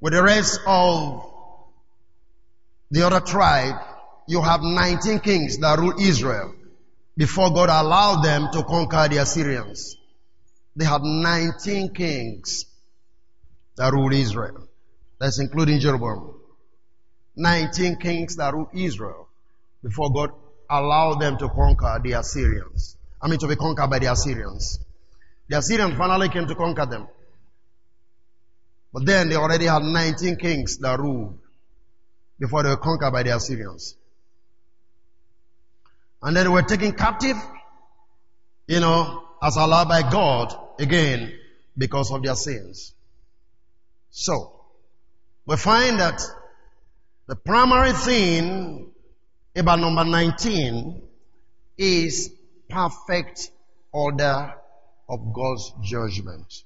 [0.00, 1.24] with the rest of
[2.90, 3.74] the other tribe,
[4.26, 6.54] you have 19 kings that rule Israel
[7.16, 9.96] before God allowed them to conquer the Assyrians.
[10.76, 12.66] They had 19 kings
[13.76, 14.68] that ruled Israel.
[15.18, 16.34] That's including Jeroboam.
[17.36, 19.28] 19 kings that ruled Israel
[19.82, 20.30] before God
[20.70, 22.96] allowed them to conquer the Assyrians.
[23.20, 24.78] I mean to be conquered by the Assyrians.
[25.48, 27.08] The Assyrians finally came to conquer them.
[28.92, 31.38] But then they already had 19 kings that ruled
[32.38, 33.96] before they were conquered by the Assyrians.
[36.22, 37.36] And then they were taken captive,
[38.66, 41.32] you know, as allowed by God again
[41.76, 42.94] because of their sins.
[44.10, 44.52] So,
[45.46, 46.20] we find that
[47.26, 48.90] the primary thing
[49.54, 51.02] about number 19
[51.76, 52.30] is
[52.68, 53.50] perfect
[53.92, 54.54] order
[55.08, 56.64] of God's judgment.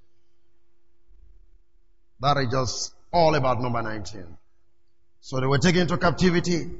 [2.22, 4.24] That is just all about number 19.
[5.20, 6.70] So they were taken into captivity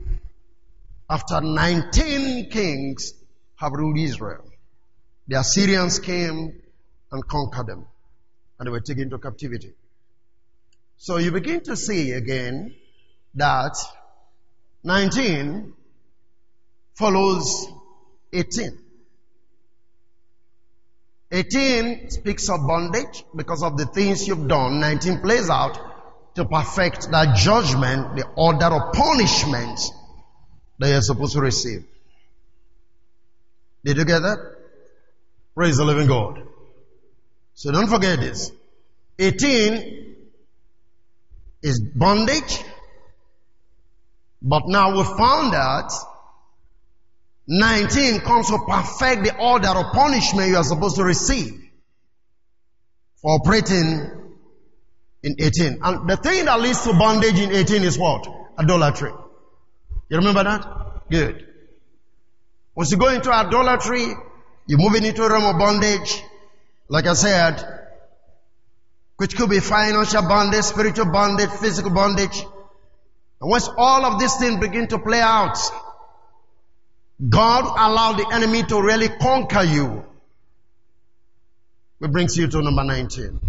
[1.11, 3.13] after 19 kings
[3.57, 4.45] have ruled Israel.
[5.27, 6.63] The Assyrians came
[7.11, 7.87] and conquered them
[8.59, 9.73] and they were taken into captivity.
[10.97, 12.77] So you begin to see again
[13.35, 13.77] that
[14.85, 15.73] 19
[16.95, 17.67] follows
[18.33, 18.79] 18.
[21.33, 24.81] 18 speaks of bondage because of the things you've done.
[24.81, 25.79] 19 plays out
[26.35, 29.81] to perfect that judgment, the order of punishment
[30.79, 31.85] that you're supposed to receive.
[33.83, 34.39] Did you get that?
[35.55, 36.43] Praise the living God.
[37.55, 38.53] So don't forget this.
[39.19, 40.17] 18
[41.63, 42.63] is bondage.
[44.43, 45.93] But now we found out
[47.47, 51.53] 19 comes to perfect the order of punishment you are supposed to receive
[53.21, 54.11] for operating
[55.23, 55.79] in 18.
[55.83, 58.27] And the thing that leads to bondage in 18 is what?
[58.59, 59.13] Idolatry.
[60.09, 61.11] You remember that?
[61.11, 61.47] Good.
[62.75, 64.07] Once you go into idolatry,
[64.67, 66.23] you're moving into a realm of bondage.
[66.89, 67.63] Like I said,
[69.17, 72.41] which could be financial bondage, spiritual bondage, physical bondage.
[73.41, 75.59] And once all of these things begin to play out,
[77.29, 80.05] God allowed the enemy to really conquer you.
[81.99, 83.41] Which brings you to number 19.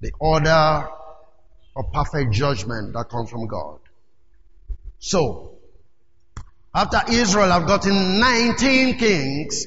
[0.00, 0.86] The order
[1.76, 3.78] of perfect judgment that comes from God.
[4.98, 5.54] So,
[6.74, 9.66] after Israel have gotten 19 kings,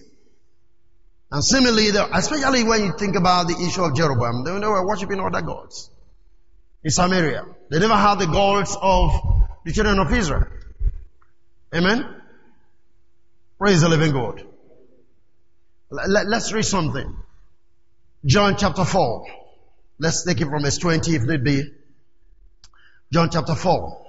[1.31, 5.41] and similarly, especially when you think about the issue of Jeroboam, they were worshiping other
[5.41, 5.89] gods
[6.83, 7.45] in Samaria.
[7.69, 9.11] They never had the gods of
[9.65, 10.45] the children of Israel.
[11.73, 12.16] Amen?
[13.59, 14.43] Praise the living God.
[15.89, 17.15] Let's read something.
[18.25, 19.25] John chapter 4.
[19.99, 21.63] Let's take it from verse 20 if need be.
[23.11, 24.05] John chapter 4.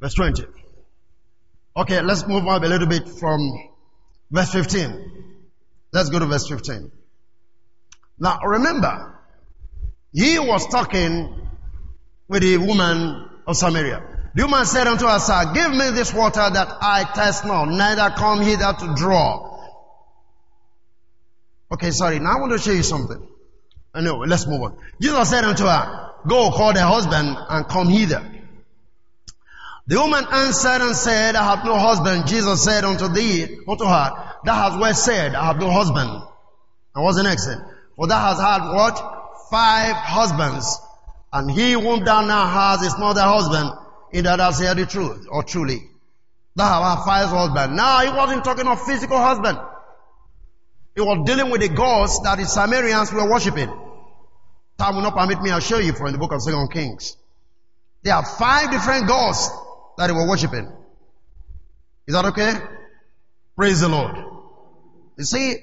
[0.00, 0.44] Verse 20.
[1.76, 3.40] Okay, let's move up a little bit from
[4.30, 5.36] verse 15.
[5.92, 6.90] Let's go to verse 15.
[8.18, 9.18] Now remember,
[10.12, 11.48] he was talking
[12.28, 14.02] with a woman of Samaria.
[14.34, 18.14] The woman said unto her, Sir, give me this water that I test not, neither
[18.16, 19.50] come hither to draw.
[21.72, 22.18] Okay, sorry.
[22.18, 23.26] Now I want to show you something.
[23.94, 24.78] Anyway, let's move on.
[25.00, 28.24] Jesus said unto her, Go call the husband and come hither.
[29.86, 32.28] The woman answered and said, I have no husband.
[32.28, 36.10] Jesus said unto thee, unto her, Thou hast well said, I have no husband.
[36.94, 37.58] And what's the next thing?
[37.96, 38.98] For thou hast had what?
[39.50, 40.78] Five husbands.
[41.32, 43.70] And he whom thou now hast is not thy husband,
[44.12, 45.80] in that thou say the truth, or truly.
[46.56, 47.76] Thou hast five husbands.
[47.76, 49.58] Now he wasn't talking of physical husband.
[50.94, 53.68] He was dealing with the gods that the Samaritans were worshipping.
[54.76, 57.16] Time will not permit me, I'll show you from the book of Second Kings.
[58.02, 59.48] There are five different gods
[59.98, 60.72] that they were worshipping.
[62.06, 62.54] Is that okay?
[63.56, 64.16] Praise the Lord.
[65.16, 65.56] You see,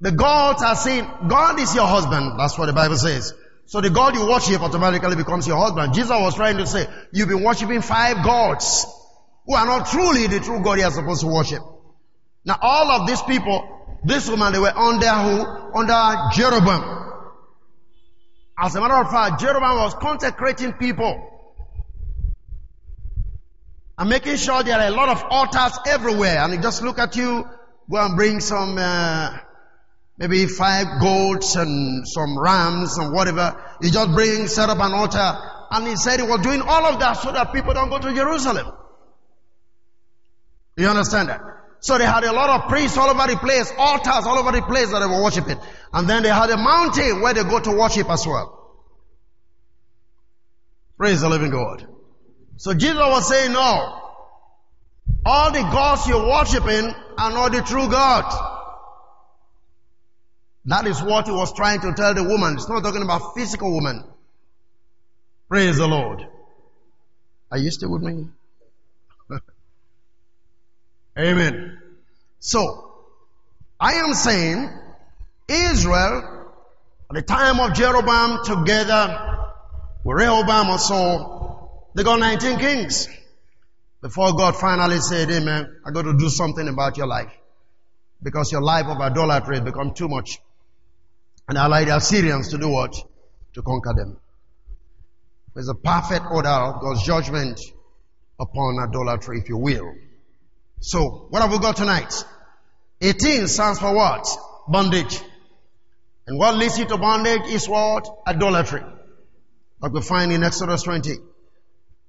[0.00, 2.38] the gods are saying, God is your husband.
[2.38, 3.32] That's what the Bible says.
[3.68, 5.92] So the God you worship automatically becomes your husband.
[5.92, 8.86] Jesus was trying to say, you've been worshiping five gods
[9.44, 11.60] who are not truly the true God you are supposed to worship.
[12.46, 15.78] Now all of these people, this woman, they were under who?
[15.78, 17.12] Under Jeroboam.
[18.58, 21.28] As a matter of fact, Jeroboam was consecrating people
[23.98, 26.38] and making sure there are a lot of altars everywhere.
[26.38, 27.46] And just look at you,
[27.90, 29.36] go and bring some, uh,
[30.18, 33.54] maybe five goats and some rams and whatever.
[33.80, 35.38] He just bring, set up an altar.
[35.70, 38.12] And he said he was doing all of that so that people don't go to
[38.14, 38.66] Jerusalem.
[40.76, 41.40] You understand that?
[41.80, 44.62] So they had a lot of priests all over the place, altars all over the
[44.62, 45.58] place that they were worshiping.
[45.92, 48.54] And then they had a mountain where they go to worship as well.
[50.96, 51.86] Praise the living God.
[52.56, 54.00] So Jesus was saying, no.
[55.24, 58.56] All the gods you're worshiping are not the true God.
[60.68, 62.54] That is what he was trying to tell the woman.
[62.54, 64.04] It's not talking about physical woman.
[65.48, 66.26] Praise the Lord.
[67.50, 68.28] Are you still with me?
[71.18, 71.78] Amen.
[72.38, 72.92] So,
[73.80, 74.68] I am saying
[75.48, 76.52] Israel
[77.08, 79.46] at the time of Jeroboam together
[80.04, 83.08] with Rehoboam also they got 19 kings.
[84.02, 87.32] Before God finally said, Amen, I got to do something about your life.
[88.22, 90.38] Because your life of idolatry has become too much.
[91.48, 92.94] And the Assyrians to do what?
[93.54, 94.18] To conquer them.
[95.54, 97.58] There's a perfect order of God's judgment
[98.38, 99.94] upon idolatry, if you will.
[100.80, 102.12] So, what have we got tonight?
[103.00, 104.26] 18 stands for what?
[104.68, 105.20] Bondage.
[106.26, 108.06] And what leads you to bondage is what?
[108.26, 108.82] Idolatry.
[109.80, 111.14] Like we find in Exodus 20.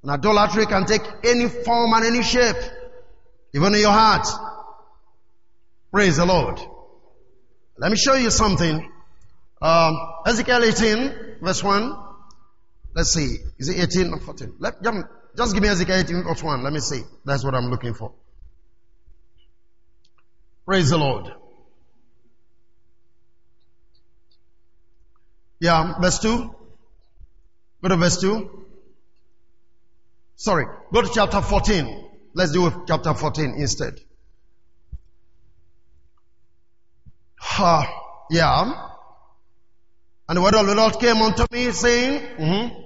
[0.04, 2.58] And idolatry can take any form and any shape,
[3.56, 4.28] even in your heart.
[5.92, 6.60] Praise the Lord.
[7.78, 8.92] Let me show you something.
[9.62, 11.98] Um, Ezekiel 18, verse 1.
[12.96, 13.38] Let's see.
[13.58, 14.56] Is it 18 or 14?
[14.60, 14.76] Let,
[15.38, 16.64] just give me Ezekiel 18, verse 1.
[16.64, 17.02] Let me see.
[17.26, 18.14] That's what I'm looking for.
[20.66, 21.34] Praise the Lord.
[25.60, 26.56] Yeah, verse 2.
[27.82, 28.66] Go to verse 2.
[30.36, 32.10] Sorry, go to chapter 14.
[32.34, 34.00] Let's do chapter 14 instead.
[37.58, 37.86] Uh,
[38.30, 38.89] yeah.
[40.30, 42.82] And the word of the Lord came unto me saying, mm-hmm,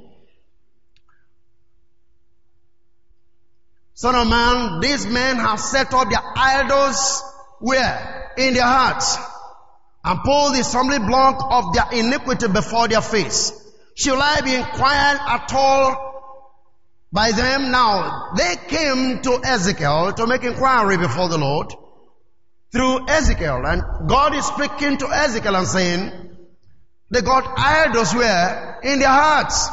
[3.96, 7.22] Son of man, these men have set up their idols
[7.60, 8.32] where?
[8.38, 9.18] In their hearts.
[10.06, 13.52] And pulled the stumbling block of their iniquity before their face.
[13.96, 16.50] Shall I be inquired at all
[17.12, 17.72] by them?
[17.72, 21.74] Now, they came to Ezekiel to make inquiry before the Lord
[22.72, 23.66] through Ezekiel.
[23.66, 26.33] And God is speaking to Ezekiel and saying,
[27.14, 28.80] they got idols where?
[28.84, 29.70] In their hearts.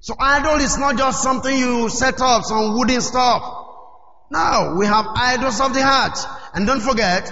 [0.00, 3.42] So idol is not just something you set up, some wooden stuff.
[4.30, 6.18] No, we have idols of the heart.
[6.54, 7.30] And don't forget,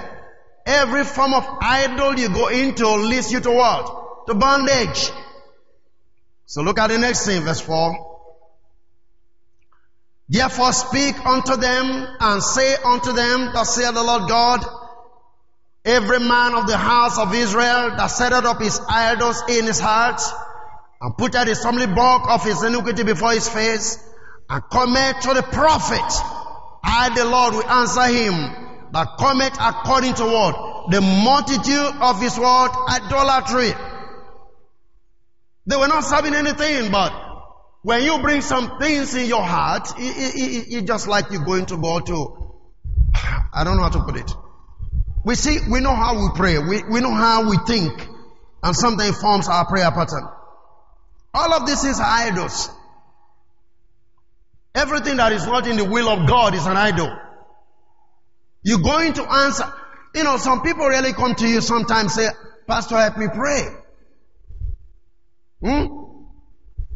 [0.67, 4.27] every form of idol you go into leads you to what?
[4.27, 5.11] To bondage.
[6.45, 8.19] So look at the next thing, verse 4.
[10.29, 14.65] Therefore speak unto them and say unto them, thus saith the Lord God,
[15.87, 20.21] every man of the house of Israel that set up his idols in his heart,
[21.01, 23.99] and put out the stumbling block of his iniquity before his face,
[24.51, 26.13] and cometh to the prophet.
[26.83, 28.35] I, the Lord, will answer him
[28.93, 30.91] that cometh according to what?
[30.91, 33.73] The multitude of his word, idolatry.
[35.67, 37.13] They were not serving anything, but
[37.83, 42.01] when you bring some things in your heart, it's just like you're going to go
[42.01, 42.55] to,
[43.55, 44.33] I don't know how to put it.
[45.27, 46.57] We see, we know how we pray.
[46.57, 47.93] We, we know how we think.
[48.63, 50.23] And something forms our prayer pattern.
[51.35, 52.71] All of this is idols.
[54.73, 57.11] Everything that is not in the will of God is an idol.
[58.63, 59.65] You're going to answer.
[60.15, 62.29] You know, some people really come to you sometimes say,
[62.69, 63.67] Pastor, help me pray.
[65.61, 65.87] Hmm?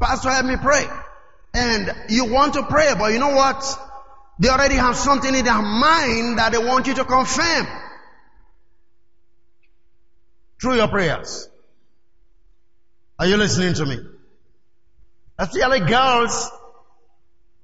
[0.01, 0.87] Pastor, help me pray.
[1.53, 3.65] And you want to pray, but you know what?
[4.39, 7.67] They already have something in their mind that they want you to confirm
[10.61, 11.49] through your prayers.
[13.19, 13.99] Are you listening to me?
[15.39, 16.51] Especially girls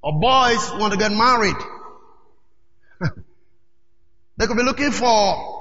[0.03, 1.57] or boys want to get married.
[4.37, 5.57] they could be looking for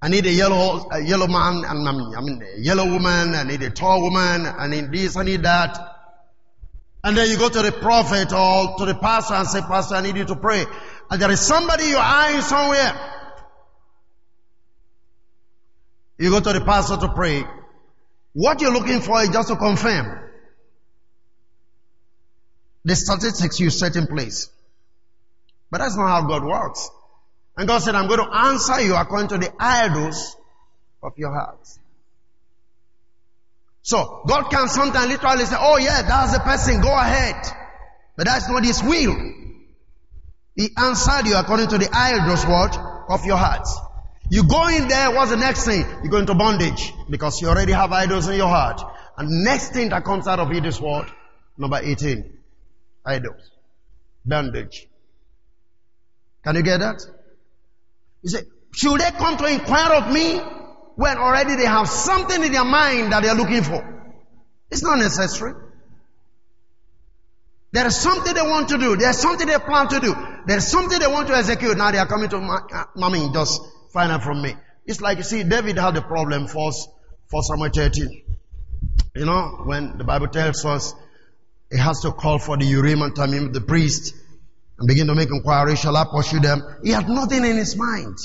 [0.00, 3.62] I need a yellow, a yellow man, and I mean, a yellow woman, I need
[3.62, 5.78] a tall woman, I need this, I need that.
[7.02, 10.02] And then you go to the prophet or to the pastor and say, Pastor, I
[10.02, 10.64] need you to pray.
[11.10, 13.15] And there is somebody you're eyeing somewhere.
[16.18, 17.44] You go to the pastor to pray.
[18.32, 20.20] What you're looking for is just to confirm
[22.84, 24.48] the statistics you set in place.
[25.70, 26.88] But that's not how God works.
[27.56, 30.36] And God said, I'm going to answer you according to the idols
[31.02, 31.78] of your hearts.
[33.82, 37.36] So, God can sometimes literally say, oh yeah, that's the person, go ahead.
[38.16, 39.16] But that's not His will.
[40.54, 42.76] He answered you according to the idols what?
[43.08, 43.78] Of your hearts.
[44.28, 45.84] You go in there, what's the next thing?
[46.02, 48.82] You go into bondage because you already have idols in your heart.
[49.16, 51.08] And next thing that comes out of it is what?
[51.56, 52.32] Number 18.
[53.04, 53.50] Idols.
[54.24, 54.88] Bondage.
[56.44, 57.02] Can you get that?
[58.22, 58.42] You say,
[58.74, 60.38] should they come to inquire of me
[60.96, 64.12] when already they have something in their mind that they are looking for?
[64.70, 65.54] It's not necessary.
[67.72, 68.96] There is something they want to do.
[68.96, 70.14] There's something they plan to do.
[70.46, 71.76] There's something they want to execute.
[71.76, 73.60] Now they are coming to uh, mommy, just
[73.92, 74.54] find out from me.
[74.86, 76.70] It's like you see, David had a problem for
[77.28, 78.22] for Samuel 13.
[79.14, 80.94] You know, when the Bible tells us
[81.70, 84.14] he has to call for the Urim and Thummim, the priest,
[84.78, 86.62] and begin to make inquiry, shall I pursue them?
[86.84, 88.18] He had nothing in his mind.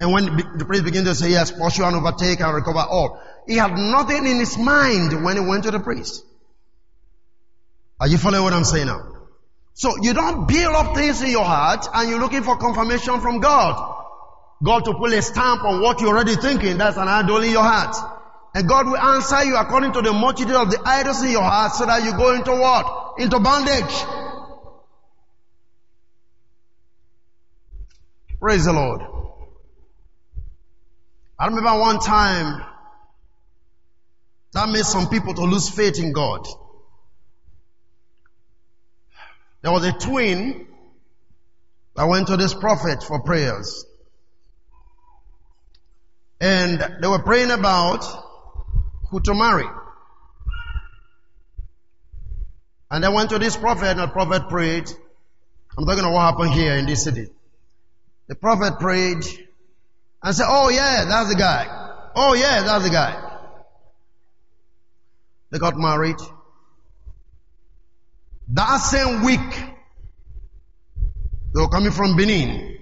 [0.00, 0.24] And when
[0.58, 4.26] the priest began to say, yes, pursue and overtake and recover all, he had nothing
[4.26, 6.24] in his mind when he went to the priest.
[8.00, 9.13] Are you following what I'm saying now?
[9.74, 13.40] So you don't build up things in your heart and you're looking for confirmation from
[13.40, 13.92] God.
[14.62, 16.78] God to put a stamp on what you're already thinking.
[16.78, 17.96] That's an idol in your heart.
[18.54, 21.72] And God will answer you according to the multitude of the idols in your heart
[21.72, 23.14] so that you go into what?
[23.18, 23.94] Into bondage.
[28.38, 29.00] Praise the Lord.
[31.36, 32.64] I remember one time
[34.52, 36.46] that made some people to lose faith in God.
[39.64, 40.66] There was a twin
[41.96, 43.86] that went to this prophet for prayers.
[46.38, 48.04] And they were praying about
[49.08, 49.64] who to marry.
[52.90, 54.86] And they went to this prophet and the prophet prayed.
[55.78, 57.28] I'm talking about what happened here in this city.
[58.26, 59.24] The prophet prayed
[60.22, 62.10] and said, Oh yeah, that's the guy.
[62.14, 63.38] Oh yeah, that's the guy.
[65.50, 66.20] They got married.
[68.48, 69.40] That same week,
[71.54, 72.78] they were coming from Benin.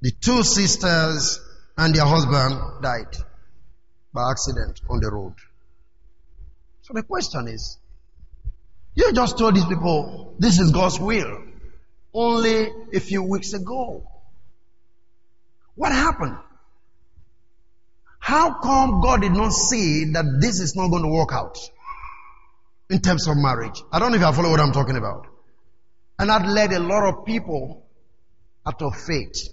[0.00, 1.40] The two sisters
[1.76, 3.16] and their husband died
[4.12, 5.34] by accident on the road.
[6.82, 7.78] So the question is,
[8.94, 11.42] you just told these people this is God's will
[12.12, 14.06] only a few weeks ago.
[15.74, 16.36] What happened?
[18.18, 21.58] How come God did not see that this is not going to work out
[22.90, 23.82] in terms of marriage?
[23.92, 25.26] I don't know if you follow what I'm talking about.
[26.18, 27.86] And that led a lot of people
[28.66, 29.48] out of faith.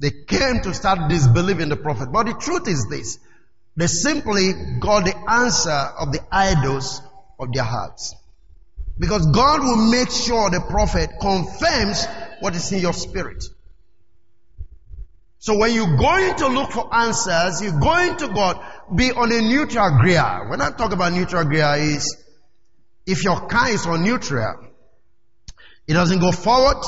[0.00, 2.10] They came to start disbelieving the prophet.
[2.12, 3.18] But the truth is this.
[3.76, 7.00] They simply got the answer of the idols
[7.38, 8.14] of their hearts.
[8.98, 12.06] Because God will make sure the prophet confirms
[12.40, 13.44] what is in your spirit.
[15.44, 18.58] So when you're going to look for answers, you're going to God,
[18.96, 20.48] be on a neutral ground.
[20.48, 22.16] When I talk about neutral ground is,
[23.04, 24.70] if your car is on neutral,
[25.86, 26.82] it doesn't go forward,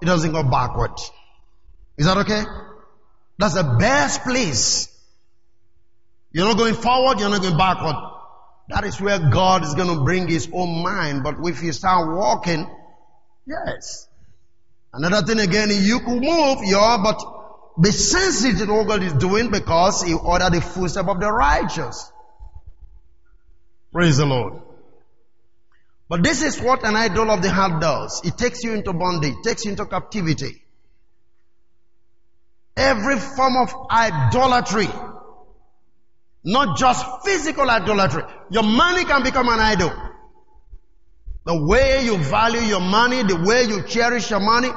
[0.00, 0.92] it doesn't go backward.
[1.96, 2.44] Is that okay?
[3.36, 4.96] That's the best place.
[6.30, 7.96] You're not going forward, you're not going backward.
[8.68, 11.24] That is where God is going to bring His own mind.
[11.24, 12.64] But if you start walking,
[13.44, 14.06] yes.
[14.92, 17.37] Another thing again, you could move, yeah, but
[17.80, 22.10] be sensitive to what God is doing because He ordered the footstep of the righteous.
[23.92, 24.62] Praise the Lord.
[26.08, 28.22] But this is what an idol of the heart does.
[28.24, 30.62] It takes you into bondage, it takes you into captivity.
[32.76, 34.88] Every form of idolatry,
[36.44, 38.22] not just physical idolatry.
[38.50, 39.92] Your money can become an idol.
[41.44, 44.68] The way you value your money, the way you cherish your money,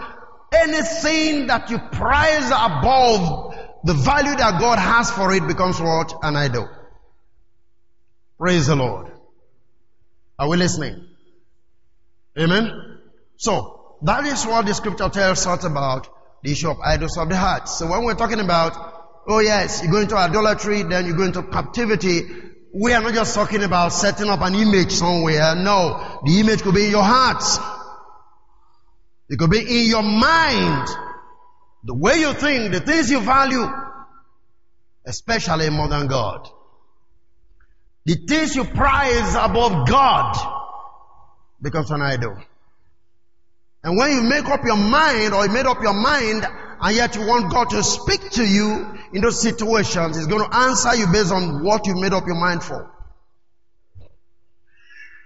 [0.51, 6.13] anything that you prize above the value that God has for it becomes what?
[6.21, 6.69] An idol.
[8.37, 9.11] Praise the Lord.
[10.37, 11.07] Are we listening?
[12.37, 12.99] Amen?
[13.37, 16.07] So, that is what the scripture tells us about
[16.43, 17.69] the issue of idols of the heart.
[17.69, 18.75] So when we're talking about,
[19.27, 22.23] oh yes, you go into idolatry, then you go into captivity,
[22.73, 25.55] we are not just talking about setting up an image somewhere.
[25.55, 27.43] No, the image could be in your heart.
[29.31, 30.89] It could be in your mind.
[31.85, 33.65] The way you think, the things you value,
[35.05, 36.49] especially more than God.
[38.05, 40.35] The things you prize above God
[41.61, 42.35] becomes an idol.
[43.85, 46.45] And when you make up your mind or you made up your mind
[46.81, 50.55] and yet you want God to speak to you in those situations, He's going to
[50.55, 52.91] answer you based on what you made up your mind for.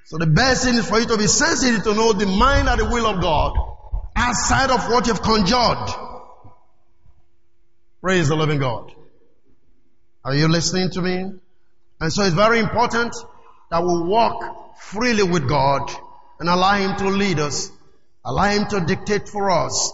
[0.06, 2.80] So the best thing is for you to be sensitive to know the mind and
[2.80, 3.75] the will of God
[4.16, 5.96] outside of what you've conjured.
[8.02, 8.92] Praise the living God.
[10.24, 11.32] Are you listening to me?
[12.00, 13.16] And so it's very important
[13.72, 15.92] that we walk freely with God
[16.40, 17.72] and allow Him to lead us
[18.26, 19.94] Allow Him to dictate for us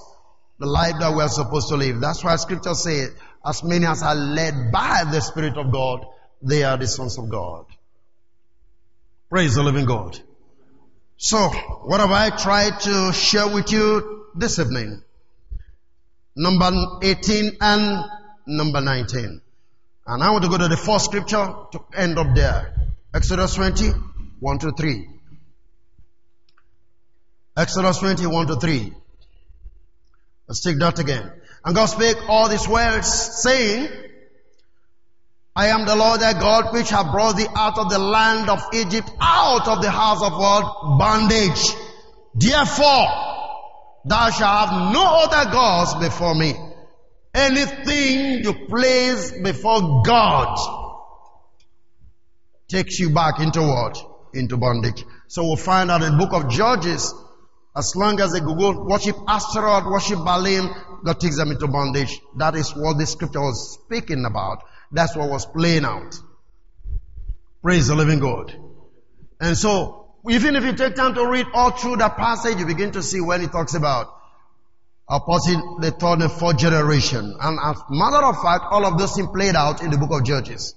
[0.58, 2.00] the life that we are supposed to live.
[2.00, 3.12] That's why scripture says,
[3.46, 6.06] as many as are led by the Spirit of God,
[6.42, 7.66] they are the sons of God.
[9.30, 10.18] Praise the living God.
[11.24, 11.50] So,
[11.84, 15.04] what have I tried to share with you this evening?
[16.36, 16.72] Number
[17.04, 18.04] 18 and
[18.48, 19.40] number 19.
[20.08, 22.74] And I want to go to the first scripture to end up there.
[23.14, 23.90] Exodus 20,
[24.40, 25.10] 1 to 3.
[27.56, 28.92] Exodus 21 to 3.
[30.48, 31.32] Let's take that again.
[31.64, 33.08] And God spake all these words,
[33.44, 33.90] saying,
[35.56, 38.64] I am the Lord thy God which have brought thee out of the land of
[38.74, 40.97] Egypt, out of the house of what?
[40.97, 41.76] Bondage.
[42.34, 43.08] Therefore,
[44.06, 46.54] thou shalt have no other gods before me.
[47.34, 50.58] Anything you place before God
[52.70, 53.97] takes you back into what?
[54.34, 55.04] Into bondage.
[55.28, 57.14] So we'll find out in the book of Judges,
[57.76, 58.54] as long as they go
[58.86, 62.20] worship Ashtaroth, worship Baalim, God takes them into bondage.
[62.38, 64.64] That is what the scripture was speaking about.
[64.92, 66.16] That's what was playing out.
[67.62, 68.54] Praise the living God.
[69.39, 72.92] And so, even if you take time to read all through that passage, you begin
[72.92, 74.08] to see when he talks about
[75.08, 77.36] opposing the third and fourth generation.
[77.39, 80.12] And as a matter of fact, all of those things played out in the book
[80.12, 80.76] of Judges.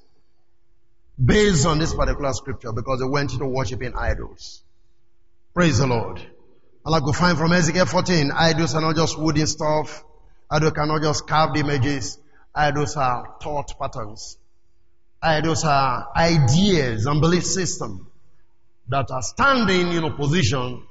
[1.23, 4.62] Based on this particular scripture, because they went into worshiping idols.
[5.55, 6.19] Praise the Lord.
[6.19, 10.05] And like go find from Ezekiel 14, idols are not just wooden stuff.
[10.51, 12.19] Idols cannot just carve the images.
[12.55, 14.37] Idols are uh, thought patterns.
[15.23, 18.11] Idols are uh, ideas and belief system
[18.89, 20.83] that are standing in opposition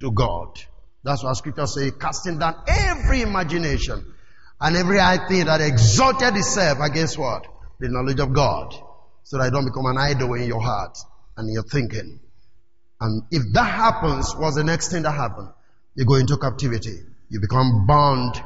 [0.00, 0.60] to God.
[1.02, 4.14] That's what scripture says, casting down every imagination
[4.60, 7.46] and every idea that exalted itself against what?
[7.80, 8.74] The knowledge of God.
[9.24, 10.98] So that it don't become an idol in your heart
[11.36, 12.20] and your thinking.
[13.00, 15.50] And if that happens, what's the next thing that happens?
[15.94, 16.98] You go into captivity.
[17.30, 18.42] You become bound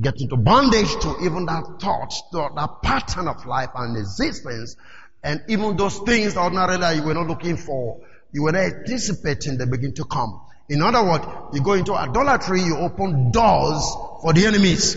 [0.00, 4.76] get into bondage to even that thought, that pattern of life and existence,
[5.22, 8.00] and even those things ordinarily you were not looking for,
[8.32, 10.40] you were not anticipating they begin to come.
[10.68, 13.84] In other words, you go into idolatry, you open doors
[14.22, 14.96] for the enemies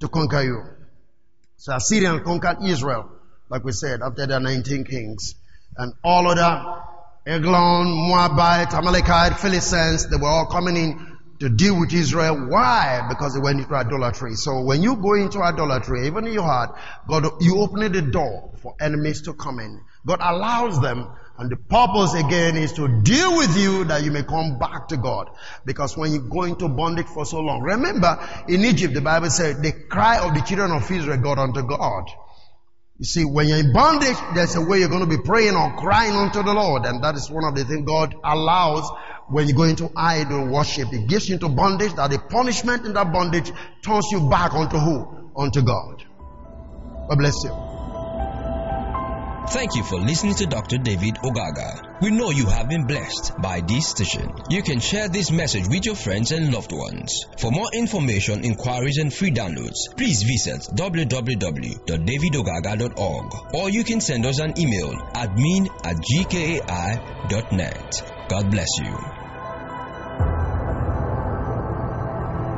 [0.00, 0.62] to conquer you.
[1.56, 3.10] So Assyrian conquered Israel,
[3.48, 5.34] like we said, after the 19 kings.
[5.76, 6.82] And all other
[7.26, 11.13] Eglon, Moabite, Amalekite, Philistines, they were all coming in
[11.44, 12.48] to deal with Israel.
[12.48, 13.06] Why?
[13.08, 14.34] Because they went into idolatry.
[14.34, 16.76] So when you go into idolatry, even in your heart,
[17.06, 19.80] God, you open the door for enemies to come in.
[20.06, 24.22] God allows them and the purpose again is to deal with you that you may
[24.22, 25.28] come back to God.
[25.66, 28.18] Because when you go into bondage for so long, remember
[28.48, 32.04] in Egypt, the Bible said the cry of the children of Israel got unto God.
[32.98, 35.74] You see, when you're in bondage, there's a way you're going to be praying or
[35.76, 36.84] crying unto the Lord.
[36.86, 38.88] And that is one of the things God allows
[39.28, 40.92] when you go into idol worship.
[40.92, 43.50] It gets you into bondage, that the punishment in that bondage
[43.82, 45.30] turns you back unto who?
[45.36, 46.04] Unto God.
[47.08, 47.50] God bless you.
[49.48, 50.78] Thank you for listening to Dr.
[50.78, 52.00] David Ogaga.
[52.00, 54.32] We know you have been blessed by this station.
[54.48, 57.26] You can share this message with your friends and loved ones.
[57.38, 64.38] For more information, inquiries, and free downloads, please visit www.davidogaga.org or you can send us
[64.38, 66.62] an email admin at gkai.net.
[68.34, 69.23] God bless you.